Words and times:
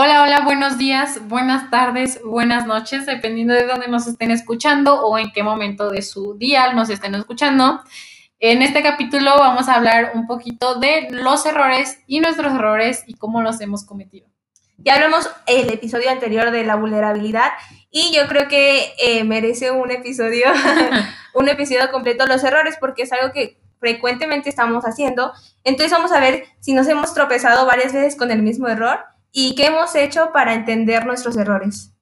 Hola, 0.00 0.22
hola, 0.22 0.42
buenos 0.42 0.78
días, 0.78 1.26
buenas 1.26 1.70
tardes, 1.70 2.20
buenas 2.22 2.68
noches, 2.68 3.04
dependiendo 3.04 3.52
de 3.52 3.66
dónde 3.66 3.88
nos 3.88 4.06
estén 4.06 4.30
escuchando 4.30 5.04
o 5.04 5.18
en 5.18 5.32
qué 5.32 5.42
momento 5.42 5.90
de 5.90 6.02
su 6.02 6.38
día 6.38 6.72
nos 6.72 6.88
estén 6.88 7.16
escuchando. 7.16 7.80
En 8.38 8.62
este 8.62 8.80
capítulo 8.84 9.36
vamos 9.40 9.68
a 9.68 9.74
hablar 9.74 10.12
un 10.14 10.28
poquito 10.28 10.76
de 10.76 11.08
los 11.10 11.44
errores 11.46 11.98
y 12.06 12.20
nuestros 12.20 12.54
errores 12.54 13.02
y 13.08 13.14
cómo 13.14 13.42
los 13.42 13.60
hemos 13.60 13.84
cometido. 13.84 14.28
Ya 14.76 14.94
hablamos 14.94 15.28
el 15.48 15.68
episodio 15.68 16.10
anterior 16.10 16.52
de 16.52 16.62
la 16.62 16.76
vulnerabilidad 16.76 17.50
y 17.90 18.14
yo 18.14 18.28
creo 18.28 18.46
que 18.46 18.92
eh, 19.02 19.24
merece 19.24 19.72
un 19.72 19.90
episodio, 19.90 20.46
un 21.34 21.48
episodio 21.48 21.90
completo 21.90 22.24
los 22.24 22.44
errores 22.44 22.76
porque 22.78 23.02
es 23.02 23.12
algo 23.12 23.32
que 23.32 23.60
frecuentemente 23.80 24.48
estamos 24.48 24.84
haciendo. 24.84 25.32
Entonces 25.64 25.90
vamos 25.90 26.12
a 26.12 26.20
ver 26.20 26.44
si 26.60 26.72
nos 26.72 26.86
hemos 26.86 27.14
tropezado 27.14 27.66
varias 27.66 27.92
veces 27.92 28.14
con 28.14 28.30
el 28.30 28.42
mismo 28.42 28.68
error 28.68 29.00
y 29.32 29.54
qué 29.54 29.66
hemos 29.66 29.94
hecho 29.94 30.30
para 30.32 30.54
entender 30.54 31.06
nuestros 31.06 31.36
errores. 31.36 31.92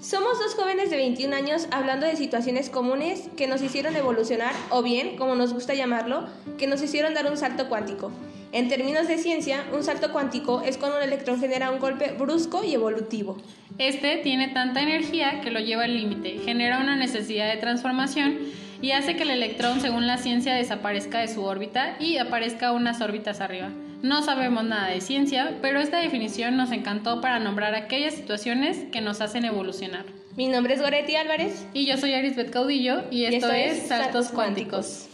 Somos 0.00 0.38
dos 0.38 0.54
jóvenes 0.54 0.90
de 0.90 0.96
21 0.96 1.34
años 1.34 1.66
hablando 1.72 2.06
de 2.06 2.14
situaciones 2.14 2.70
comunes 2.70 3.28
que 3.36 3.48
nos 3.48 3.60
hicieron 3.60 3.96
evolucionar 3.96 4.52
o 4.70 4.82
bien, 4.82 5.16
como 5.16 5.34
nos 5.34 5.52
gusta 5.52 5.74
llamarlo, 5.74 6.28
que 6.58 6.68
nos 6.68 6.80
hicieron 6.80 7.12
dar 7.12 7.28
un 7.28 7.36
salto 7.36 7.68
cuántico. 7.68 8.12
En 8.52 8.68
términos 8.68 9.08
de 9.08 9.18
ciencia, 9.18 9.64
un 9.72 9.82
salto 9.82 10.12
cuántico 10.12 10.62
es 10.62 10.78
cuando 10.78 10.98
un 10.98 11.02
electrón 11.02 11.40
genera 11.40 11.72
un 11.72 11.80
golpe 11.80 12.12
brusco 12.12 12.62
y 12.62 12.74
evolutivo. 12.74 13.36
Este 13.78 14.18
tiene 14.18 14.48
tanta 14.48 14.80
energía 14.80 15.40
que 15.40 15.50
lo 15.50 15.58
lleva 15.58 15.84
al 15.84 15.96
límite, 15.96 16.38
genera 16.38 16.78
una 16.78 16.94
necesidad 16.96 17.52
de 17.52 17.58
transformación 17.58 18.38
y 18.80 18.92
hace 18.92 19.16
que 19.16 19.24
el 19.24 19.30
electrón, 19.30 19.80
según 19.80 20.06
la 20.06 20.18
ciencia, 20.18 20.54
desaparezca 20.54 21.18
de 21.18 21.28
su 21.28 21.42
órbita 21.42 21.96
y 21.98 22.18
aparezca 22.18 22.70
unas 22.70 23.00
órbitas 23.00 23.40
arriba. 23.40 23.70
No 24.02 24.22
sabemos 24.22 24.62
nada 24.64 24.88
de 24.88 25.00
ciencia, 25.00 25.58
pero 25.62 25.80
esta 25.80 25.98
definición 25.98 26.56
nos 26.56 26.70
encantó 26.70 27.20
para 27.22 27.38
nombrar 27.38 27.74
aquellas 27.74 28.14
situaciones 28.14 28.84
que 28.92 29.00
nos 29.00 29.20
hacen 29.22 29.44
evolucionar. 29.44 30.04
Mi 30.36 30.48
nombre 30.48 30.74
es 30.74 30.82
Goretti 30.82 31.16
Álvarez. 31.16 31.66
Y 31.72 31.86
yo 31.86 31.96
soy 31.96 32.12
Arisbeth 32.12 32.50
Caudillo 32.50 33.04
y 33.10 33.24
esto, 33.24 33.50
es 33.50 33.88
Saltos 33.88 34.28
Cuánticos. 34.28 35.08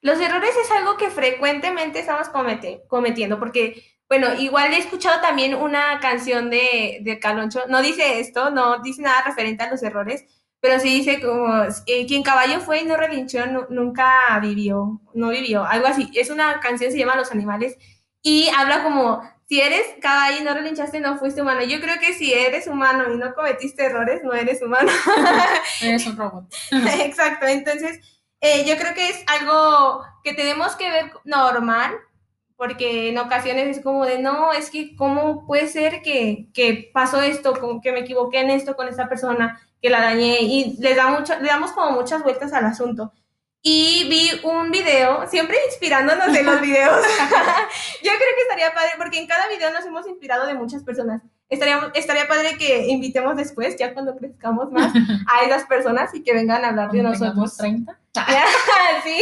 Los 0.00 0.18
errores 0.18 0.50
es 0.64 0.70
algo 0.70 0.96
que 0.96 1.10
frecuentemente 1.10 2.00
estamos 2.00 2.28
cometiendo, 2.88 3.38
porque, 3.38 3.84
bueno, 4.08 4.34
igual 4.34 4.72
he 4.72 4.78
escuchado 4.78 5.20
también 5.20 5.54
una 5.54 6.00
canción 6.00 6.50
de, 6.50 6.98
de 7.02 7.20
Caloncho, 7.20 7.66
no 7.68 7.82
dice 7.82 8.18
esto, 8.18 8.50
no 8.50 8.80
dice 8.80 9.02
nada 9.02 9.22
referente 9.22 9.62
a 9.62 9.70
los 9.70 9.82
errores, 9.82 10.24
pero 10.62 10.78
sí 10.78 10.88
dice 11.00 11.20
como, 11.20 11.52
eh, 11.86 12.06
quien 12.06 12.22
caballo 12.22 12.60
fue 12.60 12.82
y 12.82 12.84
no 12.84 12.96
relinchó, 12.96 13.44
nunca 13.68 14.38
vivió, 14.40 15.00
no 15.12 15.30
vivió, 15.30 15.64
algo 15.64 15.88
así. 15.88 16.08
Es 16.14 16.30
una 16.30 16.60
canción, 16.60 16.92
se 16.92 16.98
llama 16.98 17.16
Los 17.16 17.32
Animales, 17.32 17.76
y 18.22 18.48
habla 18.56 18.84
como, 18.84 19.20
si 19.48 19.60
eres 19.60 19.82
caballo 20.00 20.38
y 20.38 20.44
no 20.44 20.54
relinchaste, 20.54 21.00
no 21.00 21.18
fuiste 21.18 21.42
humano. 21.42 21.64
Yo 21.64 21.80
creo 21.80 21.98
que 21.98 22.14
si 22.14 22.32
eres 22.32 22.68
humano 22.68 23.12
y 23.12 23.16
no 23.16 23.34
cometiste 23.34 23.86
errores, 23.86 24.22
no 24.22 24.32
eres 24.34 24.62
humano. 24.62 24.92
eres 25.82 26.06
un 26.06 26.16
robot. 26.16 26.44
Exacto, 27.00 27.46
entonces 27.46 27.98
eh, 28.40 28.64
yo 28.64 28.76
creo 28.76 28.94
que 28.94 29.08
es 29.08 29.24
algo 29.26 30.04
que 30.22 30.32
tenemos 30.32 30.76
que 30.76 30.88
ver 30.88 31.12
normal, 31.24 31.92
porque 32.62 33.08
en 33.08 33.18
ocasiones 33.18 33.76
es 33.76 33.82
como 33.82 34.06
de, 34.06 34.20
no, 34.20 34.52
es 34.52 34.70
que 34.70 34.94
cómo 34.94 35.48
puede 35.48 35.66
ser 35.66 36.00
que, 36.00 36.46
que 36.54 36.92
pasó 36.94 37.20
esto, 37.20 37.58
como 37.58 37.80
que 37.80 37.90
me 37.90 37.98
equivoqué 37.98 38.38
en 38.38 38.50
esto 38.50 38.76
con 38.76 38.86
esta 38.86 39.08
persona, 39.08 39.60
que 39.80 39.90
la 39.90 40.00
dañé 40.00 40.42
y 40.42 40.76
le, 40.78 40.94
da 40.94 41.08
mucho, 41.08 41.36
le 41.40 41.48
damos 41.48 41.72
como 41.72 41.90
muchas 41.90 42.22
vueltas 42.22 42.52
al 42.52 42.64
asunto. 42.64 43.12
Y 43.62 44.06
vi 44.08 44.30
un 44.44 44.70
video, 44.70 45.26
siempre 45.26 45.56
inspirándonos 45.66 46.28
en 46.36 46.46
los 46.46 46.60
videos. 46.60 47.04
Yo 48.00 48.10
creo 48.12 48.34
que 48.36 48.42
estaría 48.42 48.72
padre, 48.72 48.90
porque 48.96 49.18
en 49.18 49.26
cada 49.26 49.48
video 49.48 49.72
nos 49.72 49.84
hemos 49.84 50.06
inspirado 50.06 50.46
de 50.46 50.54
muchas 50.54 50.84
personas. 50.84 51.20
Estaría, 51.52 51.92
estaría 51.94 52.26
padre 52.26 52.56
que 52.56 52.86
invitemos 52.88 53.36
después, 53.36 53.76
ya 53.76 53.92
cuando 53.92 54.16
crezcamos 54.16 54.72
más, 54.72 54.90
a 55.26 55.44
esas 55.44 55.66
personas 55.66 56.14
y 56.14 56.22
que 56.22 56.32
vengan 56.32 56.64
a 56.64 56.70
hablar 56.70 56.90
de 56.90 57.02
nosotros. 57.02 57.58
30? 57.58 57.98
sí. 59.04 59.18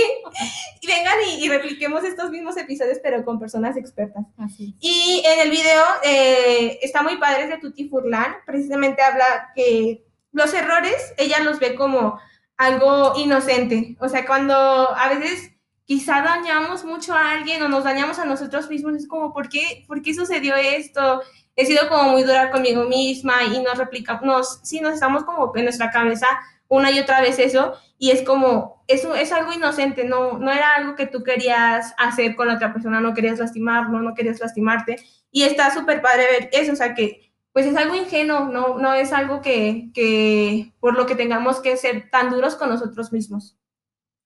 Y 0.81 0.87
vengan 0.87 1.17
y, 1.41 1.49
repliquemos 1.49 2.05
estos 2.05 2.31
mismos 2.31 2.57
episodios, 2.57 2.99
pero 3.03 3.25
con 3.25 3.41
personas 3.41 3.77
expertas. 3.77 4.25
Así. 4.39 4.77
Y 4.79 5.25
en 5.27 5.41
el 5.41 5.51
video 5.51 5.83
eh, 6.05 6.79
está 6.83 7.03
muy 7.03 7.17
padre, 7.17 7.49
de 7.49 7.59
Tuti 7.59 7.89
Furlan. 7.89 8.37
Precisamente 8.47 9.03
habla 9.03 9.51
que 9.57 10.05
los 10.31 10.55
errores 10.55 11.13
ella 11.19 11.41
los 11.41 11.59
ve 11.59 11.75
como 11.75 12.21
algo 12.57 13.15
inocente. 13.17 13.97
O 13.99 14.09
sea, 14.09 14.25
cuando 14.25 14.55
a 14.55 15.09
veces 15.09 15.51
quizá 15.85 16.23
dañamos 16.23 16.85
mucho 16.85 17.13
a 17.13 17.33
alguien 17.33 17.61
o 17.65 17.69
nos 17.69 17.83
dañamos 17.83 18.21
a 18.21 18.25
nosotros 18.25 18.71
mismos, 18.71 18.95
es 18.95 19.09
como, 19.09 19.33
¿por 19.33 19.49
qué, 19.49 19.85
¿por 19.89 20.01
qué 20.01 20.15
sucedió 20.15 20.55
esto? 20.55 21.23
He 21.61 21.67
sido 21.67 21.91
como 21.91 22.13
muy 22.13 22.23
dura 22.23 22.51
conmigo 22.51 22.85
misma 22.85 23.45
y 23.45 23.61
nos 23.61 23.77
replicamos, 23.77 24.61
sí, 24.63 24.81
nos 24.81 24.95
estamos 24.95 25.25
como 25.25 25.53
en 25.55 25.65
nuestra 25.65 25.91
cabeza 25.91 26.27
una 26.69 26.91
y 26.91 26.99
otra 26.99 27.21
vez 27.21 27.39
eso 27.39 27.75
y 27.99 28.13
es 28.13 28.23
como, 28.23 28.83
eso 28.89 29.15
es 29.15 29.31
algo 29.31 29.53
inocente, 29.53 30.05
no, 30.05 30.39
no 30.39 30.51
era 30.51 30.77
algo 30.77 30.97
que 30.97 31.07
tú 31.07 31.23
querías 31.23 31.93
hacer 31.99 32.35
con 32.35 32.49
la 32.49 32.55
otra 32.55 32.73
persona, 32.73 33.03
no 33.03 33.13
querías 33.13 33.39
lastimarlo, 33.39 34.01
no 34.01 34.15
querías 34.15 34.41
lastimarte 34.41 34.97
y 35.31 35.43
está 35.43 35.71
súper 35.71 36.01
padre 36.01 36.25
ver 36.31 36.51
eso, 36.53 36.73
o 36.73 36.77
sea, 36.77 36.95
que 36.95 37.31
pues 37.53 37.67
es 37.67 37.77
algo 37.77 37.95
ingenuo, 37.95 38.47
no, 38.47 38.79
no 38.79 38.95
es 38.95 39.13
algo 39.13 39.43
que, 39.43 39.91
que, 39.93 40.73
por 40.81 40.97
lo 40.97 41.05
que 41.05 41.15
tengamos 41.15 41.61
que 41.61 41.77
ser 41.77 42.09
tan 42.09 42.31
duros 42.31 42.57
con 42.57 42.71
nosotros 42.71 43.13
mismos. 43.13 43.59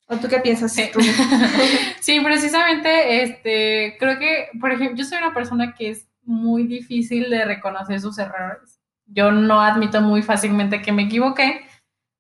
¿O 0.07 0.17
tú 0.17 0.29
qué 0.29 0.39
piensas? 0.39 0.73
Sí, 0.73 0.91
sí 2.01 2.21
precisamente, 2.21 3.23
este, 3.23 3.97
creo 3.99 4.21
que, 4.21 4.51
por 4.61 4.71
ejemplo, 4.71 4.99
yo 4.99 5.05
soy 5.05 5.19
una 5.19 5.35
persona 5.35 5.75
que 5.75 5.91
es 5.91 6.07
muy 6.27 6.67
difícil 6.67 7.31
de 7.31 7.45
reconocer 7.45 8.01
sus 8.01 8.19
errores. 8.19 8.81
Yo 9.07 9.31
no 9.31 9.61
admito 9.61 10.01
muy 10.01 10.23
fácilmente 10.23 10.83
que 10.83 10.93
me 10.93 11.05
equivoqué, 11.05 11.67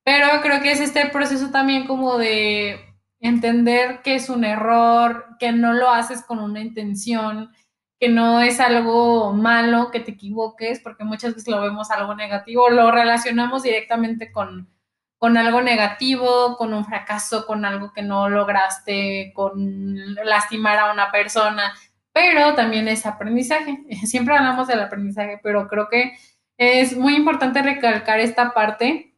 pero 0.04 0.26
creo 0.42 0.60
que 0.60 0.72
es 0.72 0.80
este 0.80 1.06
proceso 1.06 1.50
también 1.50 1.86
como 1.86 2.18
de 2.18 2.78
entender 3.20 4.02
que 4.02 4.16
es 4.16 4.28
un 4.28 4.44
error, 4.44 5.26
que 5.38 5.52
no 5.52 5.72
lo 5.72 5.90
haces 5.90 6.22
con 6.22 6.38
una 6.40 6.60
intención, 6.60 7.50
que 7.98 8.08
no 8.10 8.40
es 8.40 8.60
algo 8.60 9.32
malo 9.32 9.90
que 9.90 10.00
te 10.00 10.12
equivoques, 10.12 10.80
porque 10.80 11.04
muchas 11.04 11.34
veces 11.34 11.48
lo 11.48 11.62
vemos 11.62 11.90
algo 11.90 12.14
negativo, 12.14 12.68
lo 12.68 12.90
relacionamos 12.90 13.62
directamente 13.62 14.30
con, 14.30 14.68
con 15.16 15.38
algo 15.38 15.62
negativo, 15.62 16.56
con 16.58 16.74
un 16.74 16.84
fracaso, 16.84 17.46
con 17.46 17.64
algo 17.64 17.92
que 17.94 18.02
no 18.02 18.28
lograste, 18.28 19.32
con 19.34 20.14
lastimar 20.22 20.78
a 20.78 20.92
una 20.92 21.10
persona, 21.10 21.72
pero 22.14 22.54
también 22.54 22.88
es 22.88 23.04
aprendizaje. 23.04 23.84
Siempre 24.06 24.34
hablamos 24.34 24.68
del 24.68 24.80
aprendizaje, 24.80 25.38
pero 25.42 25.68
creo 25.68 25.90
que 25.90 26.14
es 26.56 26.96
muy 26.96 27.14
importante 27.16 27.60
recalcar 27.60 28.20
esta 28.20 28.54
parte 28.54 29.14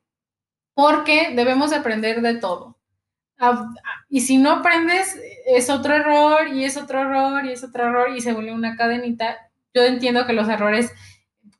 porque 0.74 1.30
debemos 1.36 1.72
aprender 1.72 2.20
de 2.20 2.34
todo 2.34 2.76
y 4.08 4.20
si 4.20 4.38
no 4.38 4.50
aprendes, 4.50 5.18
es 5.46 5.68
otro 5.68 5.94
error 5.94 6.48
y 6.48 6.64
es 6.64 6.76
otro 6.76 7.00
error 7.00 7.44
y 7.44 7.52
es 7.52 7.62
otro 7.62 7.84
error 7.84 8.10
y 8.16 8.20
se 8.20 8.32
vuelve 8.32 8.52
una 8.52 8.76
cadenita. 8.76 9.36
Yo 9.74 9.82
entiendo 9.82 10.26
que 10.26 10.32
los 10.32 10.48
errores, 10.48 10.90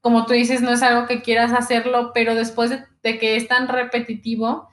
como 0.01 0.27
tú 0.27 0.33
dices, 0.33 0.63
no 0.63 0.73
es 0.73 0.83
algo 0.83 1.07
que 1.07 1.23
quieras 1.23 1.53
hacerlo, 1.53 2.13
pero 2.15 2.35
después 2.35 2.71
de, 2.71 3.19
que 3.19 3.37
es 3.37 3.47
tan 3.47 3.69
repetitivo, 3.69 4.69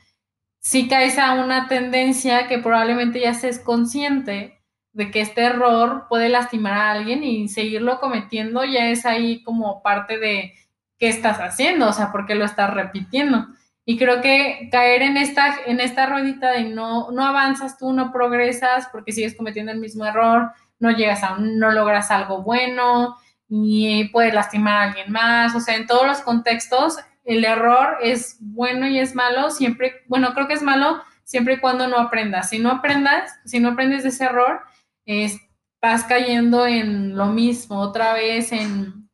sí 0.60 0.88
caes 0.88 1.18
a 1.20 1.34
una 1.34 1.68
tendencia 1.68 2.48
que 2.48 2.60
probablemente 2.60 3.20
ya 3.20 3.34
seas 3.34 3.60
consciente 3.60 4.53
de 4.94 5.12
que 5.12 5.22
este 5.22 5.42
error 5.42 6.06
puede 6.08 6.30
lastimar 6.30 6.74
a 6.74 6.92
alguien 6.92 7.24
y 7.24 7.50
seguirlo 7.50 8.00
cometiendo 8.00 8.64
ya 8.64 8.90
es 8.90 9.06
ahí 9.06 9.44
como 9.44 9.82
parte 9.82 10.20
de 10.20 10.54
qué 11.00 11.10
estás 11.10 11.40
haciendo, 11.40 11.90
o 11.90 11.94
sea, 11.94 12.12
porque 12.12 12.36
lo 12.36 12.46
estás 12.46 12.74
repitiendo. 12.74 13.48
Y 13.86 13.98
creo 13.98 14.22
que 14.22 14.70
caer 14.72 15.02
en 15.02 15.18
esta, 15.18 15.56
en 15.66 15.80
esta 15.80 16.06
ruedita 16.06 16.52
de 16.52 16.64
no, 16.64 17.12
no 17.12 17.26
avanzas 17.26 17.78
tú, 17.78 17.92
no 17.92 18.14
progresas 18.14 18.88
porque 18.92 19.12
sigues 19.12 19.36
cometiendo 19.36 19.72
el 19.72 19.80
mismo 19.80 20.06
error, 20.06 20.52
no 20.80 20.92
llegas 20.92 21.24
a, 21.24 21.38
no 21.38 21.72
logras 21.72 22.10
algo 22.12 22.44
bueno 22.44 23.18
y 23.50 24.06
puedes 24.10 24.34
lastimar 24.34 24.78
a 24.78 24.84
alguien 24.84 25.12
más. 25.12 25.56
O 25.56 25.60
sea, 25.60 25.76
en 25.76 25.88
todos 25.88 26.06
los 26.06 26.22
contextos 26.22 26.98
el 27.26 27.44
error 27.44 27.98
es 28.02 28.38
bueno 28.40 28.88
y 28.88 29.00
es 29.00 29.16
malo 29.16 29.50
siempre, 29.50 30.04
bueno, 30.08 30.34
creo 30.34 30.48
que 30.48 30.54
es 30.54 30.62
malo 30.62 31.02
siempre 31.24 31.56
y 31.56 31.60
cuando 31.60 31.88
no 31.88 31.98
aprendas. 31.98 32.50
Si 32.50 32.60
no 32.60 32.70
aprendas, 32.70 33.40
si 33.44 33.60
no 33.60 33.70
aprendes 33.70 34.04
de 34.04 34.10
ese 34.10 34.26
error, 34.26 34.62
estás 35.06 36.04
cayendo 36.06 36.66
en 36.66 37.16
lo 37.16 37.28
mismo, 37.28 37.80
otra 37.80 38.14
vez 38.14 38.52
en 38.52 39.10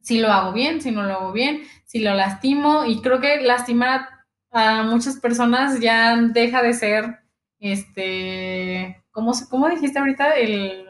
si 0.00 0.18
lo 0.20 0.28
hago 0.28 0.52
bien, 0.52 0.80
si 0.80 0.90
no 0.90 1.02
lo 1.02 1.12
hago 1.12 1.32
bien, 1.32 1.64
si 1.84 1.98
lo 1.98 2.14
lastimo. 2.14 2.86
Y 2.86 3.02
creo 3.02 3.20
que 3.20 3.42
lastimar 3.42 4.08
a, 4.50 4.82
muchas 4.84 5.18
personas 5.18 5.80
ya 5.80 6.16
deja 6.16 6.62
de 6.62 6.72
ser, 6.72 7.18
este, 7.60 9.04
¿cómo, 9.10 9.32
cómo 9.50 9.68
dijiste 9.68 9.98
ahorita? 9.98 10.32
El... 10.32 10.86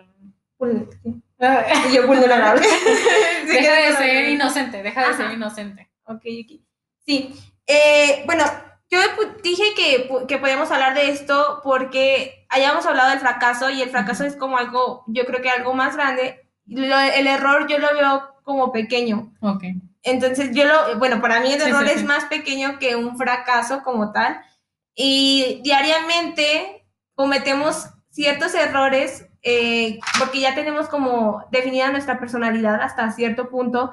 Yo 1.93 2.07
vulnerable. 2.07 2.67
deja 3.47 3.75
de 3.75 3.93
ser 3.97 4.29
inocente, 4.29 4.83
deja 4.83 5.09
de 5.09 5.15
ser 5.15 5.33
inocente. 5.33 5.91
Ok, 6.05 6.23
ok. 6.45 6.61
Sí. 7.05 7.35
Eh, 7.67 8.23
bueno, 8.27 8.45
yo 8.91 8.99
dije 9.43 9.63
que, 9.77 10.09
que 10.27 10.39
podíamos 10.39 10.71
hablar 10.71 10.95
de 10.95 11.11
esto 11.11 11.61
porque 11.63 12.47
hayamos 12.49 12.87
hablado 12.87 13.11
del 13.11 13.21
fracaso 13.21 13.71
y 13.71 13.83
el 13.83 13.91
fracaso 13.91 14.25
es 14.25 14.37
como 14.37 14.57
algo, 14.57 15.05
yo 15.07 15.25
creo 15.27 15.43
que 15.43 15.51
algo 15.51 15.75
más 15.75 15.97
grande. 15.97 16.49
el 16.67 17.27
error 17.27 17.67
yo 17.69 17.79
lo 17.79 17.93
veo 17.95 18.35
como 18.43 18.73
pequeño. 18.73 19.33
Ok. 19.41 19.65
Entonces 20.03 20.51
yo 20.55 20.65
lo, 20.65 20.99
bueno, 20.99 21.21
para 21.21 21.41
mí 21.41 21.53
el 21.53 21.61
error 21.61 21.85
es 21.87 22.03
más 22.05 22.25
pequeño 22.27 22.79
que 22.79 22.97
un 22.97 23.19
fracaso 23.19 23.83
como 23.83 24.13
tal. 24.13 24.41
Y 24.95 25.61
diariamente 25.63 26.87
cometemos 27.15 27.89
ciertos 28.11 28.55
errores 28.55 29.27
eh, 29.43 30.01
porque 30.19 30.41
ya 30.41 30.55
tenemos 30.55 30.89
como 30.89 31.45
definida 31.51 31.91
nuestra 31.91 32.19
personalidad 32.19 32.81
hasta 32.81 33.13
cierto 33.13 33.51
punto. 33.51 33.93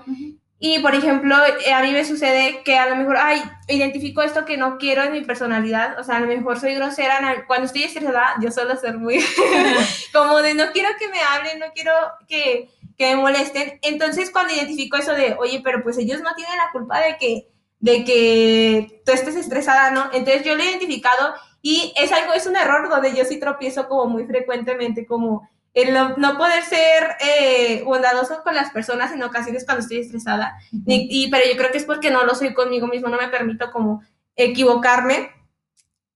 Y, 0.58 0.80
por 0.80 0.96
ejemplo, 0.96 1.36
eh, 1.66 1.74
a 1.74 1.82
mí 1.82 1.92
me 1.92 2.06
sucede 2.06 2.62
que 2.64 2.78
a 2.78 2.90
lo 2.90 2.96
mejor, 2.96 3.18
ay, 3.18 3.42
identifico 3.68 4.22
esto 4.22 4.46
que 4.46 4.56
no 4.56 4.78
quiero 4.78 5.04
en 5.04 5.12
mi 5.12 5.22
personalidad, 5.22 6.00
o 6.00 6.04
sea, 6.04 6.18
a 6.18 6.20
lo 6.22 6.28
mejor 6.28 6.60
soy 6.60 6.76
grosera, 6.76 7.44
cuando 7.46 7.66
estoy 7.66 7.84
estresada, 7.84 8.36
yo 8.42 8.52
suelo 8.52 8.76
ser 8.78 8.98
muy, 8.98 9.20
como 10.14 10.42
de 10.42 10.54
no 10.54 10.72
quiero 10.72 10.90
que 10.98 11.10
me 11.10 11.20
hablen, 11.20 11.60
no 11.60 11.68
quiero 11.74 11.92
que, 12.28 12.70
que 12.98 13.16
me 13.16 13.22
molesten. 13.22 13.80
Entonces, 13.82 14.32
cuando 14.32 14.54
identifico 14.54 14.96
eso 14.98 15.14
de, 15.14 15.36
oye, 15.38 15.62
pero 15.64 15.84
pues 15.84 15.98
ellos 15.98 16.22
no 16.22 16.34
tienen 16.36 16.58
la 16.58 16.72
culpa 16.72 17.02
de 17.02 17.18
que, 17.18 17.50
de 17.80 18.06
que 18.06 19.02
tú 19.06 19.12
estés 19.12 19.36
estresada, 19.36 19.92
¿no? 19.92 20.10
Entonces, 20.14 20.44
yo 20.46 20.56
lo 20.56 20.64
he 20.64 20.70
identificado 20.70 21.36
y 21.62 21.94
es 21.98 22.12
algo, 22.14 22.34
es 22.34 22.48
un 22.48 22.56
error 22.56 22.90
donde 22.90 23.14
yo 23.14 23.26
sí 23.26 23.40
tropiezo 23.40 23.90
como 23.90 24.06
muy 24.06 24.26
frecuentemente, 24.26 25.06
como 25.06 25.50
el 25.76 25.94
no, 25.94 26.38
poder 26.38 26.64
ser 26.64 27.18
eh, 27.20 27.84
bondadoso 27.84 28.42
con 28.44 28.56
las 28.56 28.72
personas 28.72 29.12
en 29.12 29.22
ocasiones 29.22 29.66
cuando 29.66 29.84
estoy 29.84 30.00
estresada. 30.00 30.58
y, 30.88 31.30
pero 31.30 31.46
yo 31.46 31.58
creo 31.58 31.70
que 31.70 31.78
es 31.78 31.84
porque 31.84 32.10
no 32.10 32.24
lo 32.24 32.34
soy 32.34 32.54
conmigo 32.54 32.88
mismo, 32.88 33.10
no 33.10 33.18
me 33.18 33.28
permito 33.28 33.72
como 33.72 34.02
equivocarme. 34.38 35.32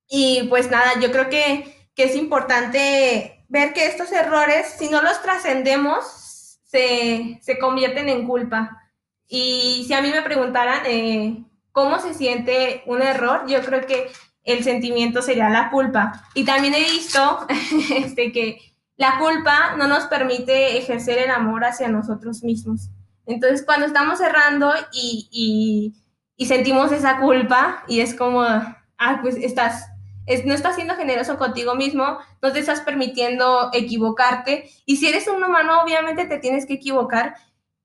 Y 0.08 0.44
pues 0.48 0.70
nada, 0.70 0.98
yo 0.98 1.12
creo 1.12 1.28
que, 1.28 1.76
que 1.94 2.04
es 2.04 2.16
importante 2.16 3.44
ver 3.48 3.74
que 3.74 3.84
estos 3.84 4.10
errores, 4.12 4.76
si 4.78 4.88
no 4.88 5.02
los 5.02 5.20
trascendemos, 5.20 6.58
se, 6.64 7.38
se, 7.42 7.58
convierten 7.58 8.08
en 8.08 8.26
culpa. 8.26 8.82
Y 9.28 9.84
si 9.86 9.92
a 9.92 10.00
mí 10.00 10.08
me 10.08 10.22
preguntaran 10.22 10.82
eh, 10.86 11.44
cómo 11.70 11.98
se 11.98 12.14
siente 12.14 12.82
un 12.86 13.02
error, 13.02 13.44
yo 13.46 13.60
creo 13.60 13.86
que 13.86 14.10
el 14.44 14.64
sentimiento 14.64 15.20
sería 15.20 15.50
la 15.50 15.68
culpa. 15.70 16.24
Y 16.34 16.44
también 16.44 16.74
he 16.74 16.80
visto 16.80 17.46
este, 17.94 18.32
que 18.32 18.69
la 19.00 19.18
culpa 19.18 19.76
no 19.78 19.88
nos 19.88 20.04
permite 20.08 20.76
ejercer 20.76 21.16
el 21.16 21.30
amor 21.30 21.64
hacia 21.64 21.88
nosotros 21.88 22.44
mismos. 22.44 22.90
Entonces, 23.24 23.64
cuando 23.64 23.86
estamos 23.86 24.18
cerrando 24.18 24.74
y, 24.92 25.94
sentimos 26.46 26.92
esa 26.92 27.18
culpa 27.18 27.82
y 27.88 28.00
es 28.00 28.14
como, 28.14 28.42
ah, 28.42 29.18
pues 29.22 29.36
estás, 29.36 29.86
no 30.44 30.52
estás 30.52 30.74
siendo 30.74 30.96
generoso 30.96 31.38
contigo 31.38 31.74
mismo, 31.74 32.18
no 32.42 32.52
te 32.52 32.58
estás 32.58 32.82
permitiendo 32.82 33.70
equivocarte. 33.72 34.68
Y 34.84 34.96
si 34.96 35.08
eres 35.08 35.26
un 35.28 35.42
humano, 35.42 35.80
obviamente 35.82 36.26
te 36.26 36.38
tienes 36.38 36.66
que 36.66 36.74
equivocar. 36.74 37.36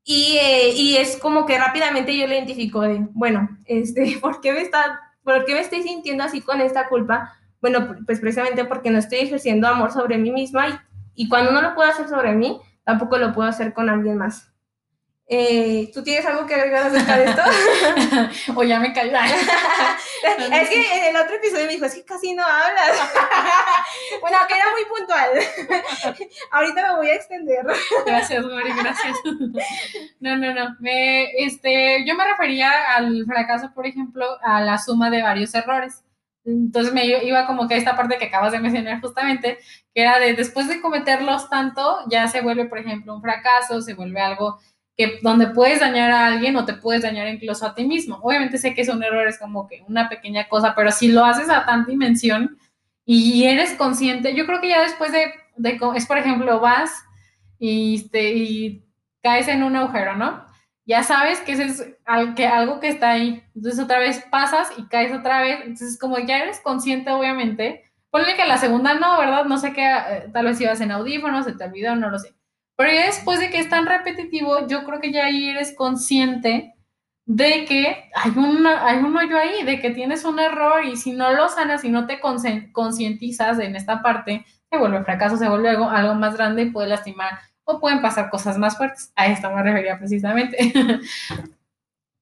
Y, 0.03 0.35
eh, 0.41 0.99
es 0.99 1.15
como 1.15 1.45
que 1.45 1.57
rápidamente 1.57 2.17
yo 2.17 2.27
lo 2.27 2.33
identifico 2.33 2.81
de, 2.81 3.07
bueno, 3.11 3.57
este, 3.67 4.17
¿por 4.21 4.41
qué 4.41 4.51
me 4.51 4.63
está, 4.63 4.99
por 5.23 5.45
qué 5.45 5.53
me 5.53 5.61
estoy 5.61 5.81
sintiendo 5.81 6.25
así 6.25 6.41
con 6.41 6.59
esta 6.59 6.89
culpa? 6.89 7.37
Bueno, 7.61 7.95
pues 8.05 8.19
precisamente 8.19 8.65
porque 8.65 8.89
no 8.89 8.99
estoy 8.99 9.19
ejerciendo 9.19 9.69
amor 9.69 9.93
sobre 9.93 10.17
mí 10.17 10.29
misma 10.29 10.84
y 11.15 11.29
cuando 11.29 11.51
no 11.51 11.61
lo 11.61 11.75
puedo 11.75 11.89
hacer 11.89 12.07
sobre 12.07 12.33
mí, 12.33 12.59
tampoco 12.83 13.17
lo 13.17 13.33
puedo 13.33 13.49
hacer 13.49 13.73
con 13.73 13.89
alguien 13.89 14.17
más. 14.17 14.51
Eh, 15.27 15.89
¿Tú 15.91 16.03
tienes 16.03 16.23
algo 16.27 16.45
que 16.45 16.53
agregar 16.53 16.85
acerca 16.85 17.17
de 17.17 17.25
esto? 17.25 17.41
o 18.55 18.63
ya 18.63 18.79
me 18.79 18.93
callé. 18.93 19.11
es 20.53 20.69
que 20.69 20.97
en 20.97 21.15
el 21.15 21.21
otro 21.21 21.37
episodio 21.37 21.65
me 21.65 21.73
dijo, 21.73 21.85
es 21.85 21.95
que 21.95 22.05
casi 22.05 22.35
no 22.35 22.43
hablas. 22.45 22.91
bueno, 24.21 24.37
que 24.47 24.53
era 24.53 24.65
muy 24.71 24.85
puntual. 24.85 25.29
Ahorita 26.51 26.89
me 26.89 26.95
voy 26.97 27.09
a 27.09 27.15
extender. 27.15 27.65
gracias, 28.05 28.45
Mari, 28.45 28.71
gracias. 28.73 29.17
no, 30.19 30.37
no, 30.37 30.53
no. 30.53 30.75
Me, 30.79 31.31
este, 31.43 32.05
yo 32.05 32.13
me 32.13 32.27
refería 32.27 32.95
al 32.95 33.25
fracaso, 33.25 33.71
por 33.73 33.87
ejemplo, 33.87 34.25
a 34.43 34.61
la 34.61 34.77
suma 34.77 35.09
de 35.09 35.23
varios 35.23 35.55
errores. 35.55 36.04
Entonces 36.45 36.93
me 36.93 37.05
iba 37.05 37.47
como 37.47 37.67
que 37.67 37.73
a 37.73 37.77
esta 37.77 37.95
parte 37.95 38.17
que 38.17 38.25
acabas 38.25 38.51
de 38.51 38.59
mencionar 38.59 39.01
justamente, 39.01 39.57
que 39.93 40.01
era 40.01 40.19
de 40.19 40.33
después 40.33 40.67
de 40.67 40.79
cometerlos 40.79 41.49
tanto, 41.49 41.99
ya 42.09 42.27
se 42.27 42.41
vuelve, 42.41 42.65
por 42.65 42.77
ejemplo, 42.77 43.15
un 43.15 43.21
fracaso, 43.21 43.81
se 43.81 43.95
vuelve 43.95 44.21
algo 44.21 44.59
que 44.97 45.19
donde 45.21 45.47
puedes 45.47 45.79
dañar 45.79 46.11
a 46.11 46.27
alguien 46.27 46.55
o 46.55 46.65
te 46.65 46.73
puedes 46.73 47.01
dañar 47.01 47.27
incluso 47.27 47.65
a 47.65 47.75
ti 47.75 47.85
mismo. 47.85 48.19
Obviamente 48.21 48.57
sé 48.57 48.73
que 48.73 48.85
son 48.85 49.03
errores 49.03 49.37
como 49.39 49.67
que 49.67 49.83
una 49.87 50.07
pequeña 50.07 50.47
cosa, 50.47 50.73
pero 50.75 50.91
si 50.91 51.09
lo 51.09 51.25
haces 51.25 51.49
a 51.49 51.65
tanta 51.65 51.89
dimensión 51.91 52.57
y 53.05 53.43
eres 53.45 53.73
consciente, 53.73 54.35
yo 54.35 54.45
creo 54.45 54.61
que 54.61 54.69
ya 54.69 54.81
después 54.81 55.11
de, 55.11 55.33
de 55.57 55.79
es 55.95 56.05
por 56.05 56.17
ejemplo, 56.17 56.59
vas 56.59 56.91
y, 57.59 57.95
este, 57.95 58.33
y 58.33 58.85
caes 59.21 59.47
en 59.47 59.63
un 59.63 59.75
agujero, 59.75 60.15
¿no? 60.15 60.44
Ya 60.85 61.03
sabes 61.03 61.39
que 61.41 61.53
ese 61.53 61.65
es 61.65 61.97
algo 62.05 62.79
que 62.79 62.89
está 62.89 63.11
ahí. 63.11 63.43
Entonces 63.55 63.83
otra 63.83 63.99
vez 63.99 64.23
pasas 64.29 64.69
y 64.77 64.87
caes 64.87 65.11
otra 65.13 65.41
vez. 65.41 65.59
Entonces 65.61 65.97
como 65.99 66.19
ya 66.19 66.39
eres 66.39 66.59
consciente, 66.61 67.11
obviamente, 67.11 67.83
ponle 68.11 68.35
que 68.35 68.45
la 68.45 68.57
segunda 68.57 68.93
no, 68.93 69.17
¿verdad? 69.19 69.45
No 69.45 69.57
sé 69.57 69.73
qué, 69.73 69.85
eh, 69.85 70.29
tal 70.31 70.45
vez 70.45 70.61
ibas 70.61 70.81
en 70.81 70.91
audífonos, 70.91 71.45
se 71.45 71.53
te 71.53 71.63
olvidó, 71.63 71.95
no 71.95 72.09
lo 72.09 72.19
sé. 72.19 72.35
Pero 72.77 72.91
ya 72.91 73.07
después 73.07 73.39
de 73.39 73.49
que 73.49 73.59
es 73.59 73.69
tan 73.69 73.85
repetitivo, 73.85 74.67
yo 74.67 74.83
creo 74.85 74.99
que 74.99 75.11
ya 75.11 75.25
ahí 75.25 75.49
eres 75.49 75.75
consciente 75.75 76.75
de 77.25 77.65
que 77.65 78.09
hay, 78.13 78.31
una, 78.35 78.87
hay 78.87 78.99
un 78.99 79.17
hoyo 79.17 79.37
ahí, 79.37 79.63
de 79.63 79.79
que 79.79 79.89
tienes 79.89 80.25
un 80.25 80.39
error 80.39 80.85
y 80.85 80.95
si 80.97 81.13
no 81.13 81.33
lo 81.33 81.49
sanas 81.49 81.83
y 81.83 81.89
no 81.89 82.05
te 82.05 82.19
concientizas 82.19 83.59
en 83.59 83.75
esta 83.75 84.03
parte, 84.03 84.45
se 84.69 84.77
vuelve 84.77 85.03
fracaso, 85.03 85.37
se 85.37 85.49
vuelve 85.49 85.69
algo, 85.69 85.89
algo 85.89 86.13
más 86.15 86.35
grande 86.35 86.63
y 86.63 86.71
puede 86.71 86.89
lastimar 86.89 87.39
o 87.65 87.79
pueden 87.79 88.01
pasar 88.01 88.29
cosas 88.29 88.57
más 88.57 88.77
fuertes. 88.77 89.11
A 89.15 89.27
esto 89.27 89.51
me 89.51 89.61
refería 89.61 89.97
precisamente. 89.97 90.57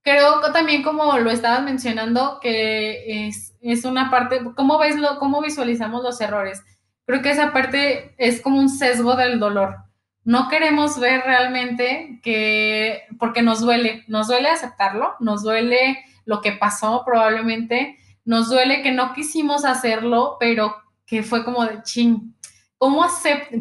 Creo 0.04 0.42
también 0.52 0.84
como 0.84 1.18
lo 1.18 1.32
estabas 1.32 1.64
mencionando, 1.64 2.40
que 2.42 3.28
es, 3.28 3.56
es 3.62 3.86
una 3.86 4.10
parte, 4.10 4.42
¿cómo 4.56 4.78
ves 4.78 4.98
lo, 4.98 5.18
cómo 5.20 5.42
visualizamos 5.42 6.04
los 6.04 6.20
errores? 6.20 6.62
Creo 7.06 7.22
que 7.22 7.32
esa 7.32 7.54
parte 7.54 8.14
es 8.18 8.42
como 8.42 8.60
un 8.60 8.70
sesgo 8.70 9.16
del 9.16 9.40
dolor. 9.40 9.78
No 10.26 10.48
queremos 10.48 11.00
ver 11.00 11.22
realmente 11.26 12.20
que, 12.24 13.04
porque 13.20 13.42
nos 13.42 13.62
duele, 13.62 14.04
nos 14.08 14.28
duele 14.28 14.50
aceptarlo, 14.50 15.16
nos 15.20 15.44
duele 15.44 16.04
lo 16.26 16.42
que 16.42 16.54
pasó 16.54 17.04
probablemente, 17.06 17.98
nos 18.24 18.50
duele 18.50 18.82
que 18.82 18.92
no 18.92 19.14
quisimos 19.14 19.66
hacerlo, 19.66 20.38
pero 20.40 20.76
que 21.06 21.24
fue 21.24 21.44
como 21.44 21.66
de 21.66 21.82
ching, 21.84 22.34
¿cómo, 22.84 23.06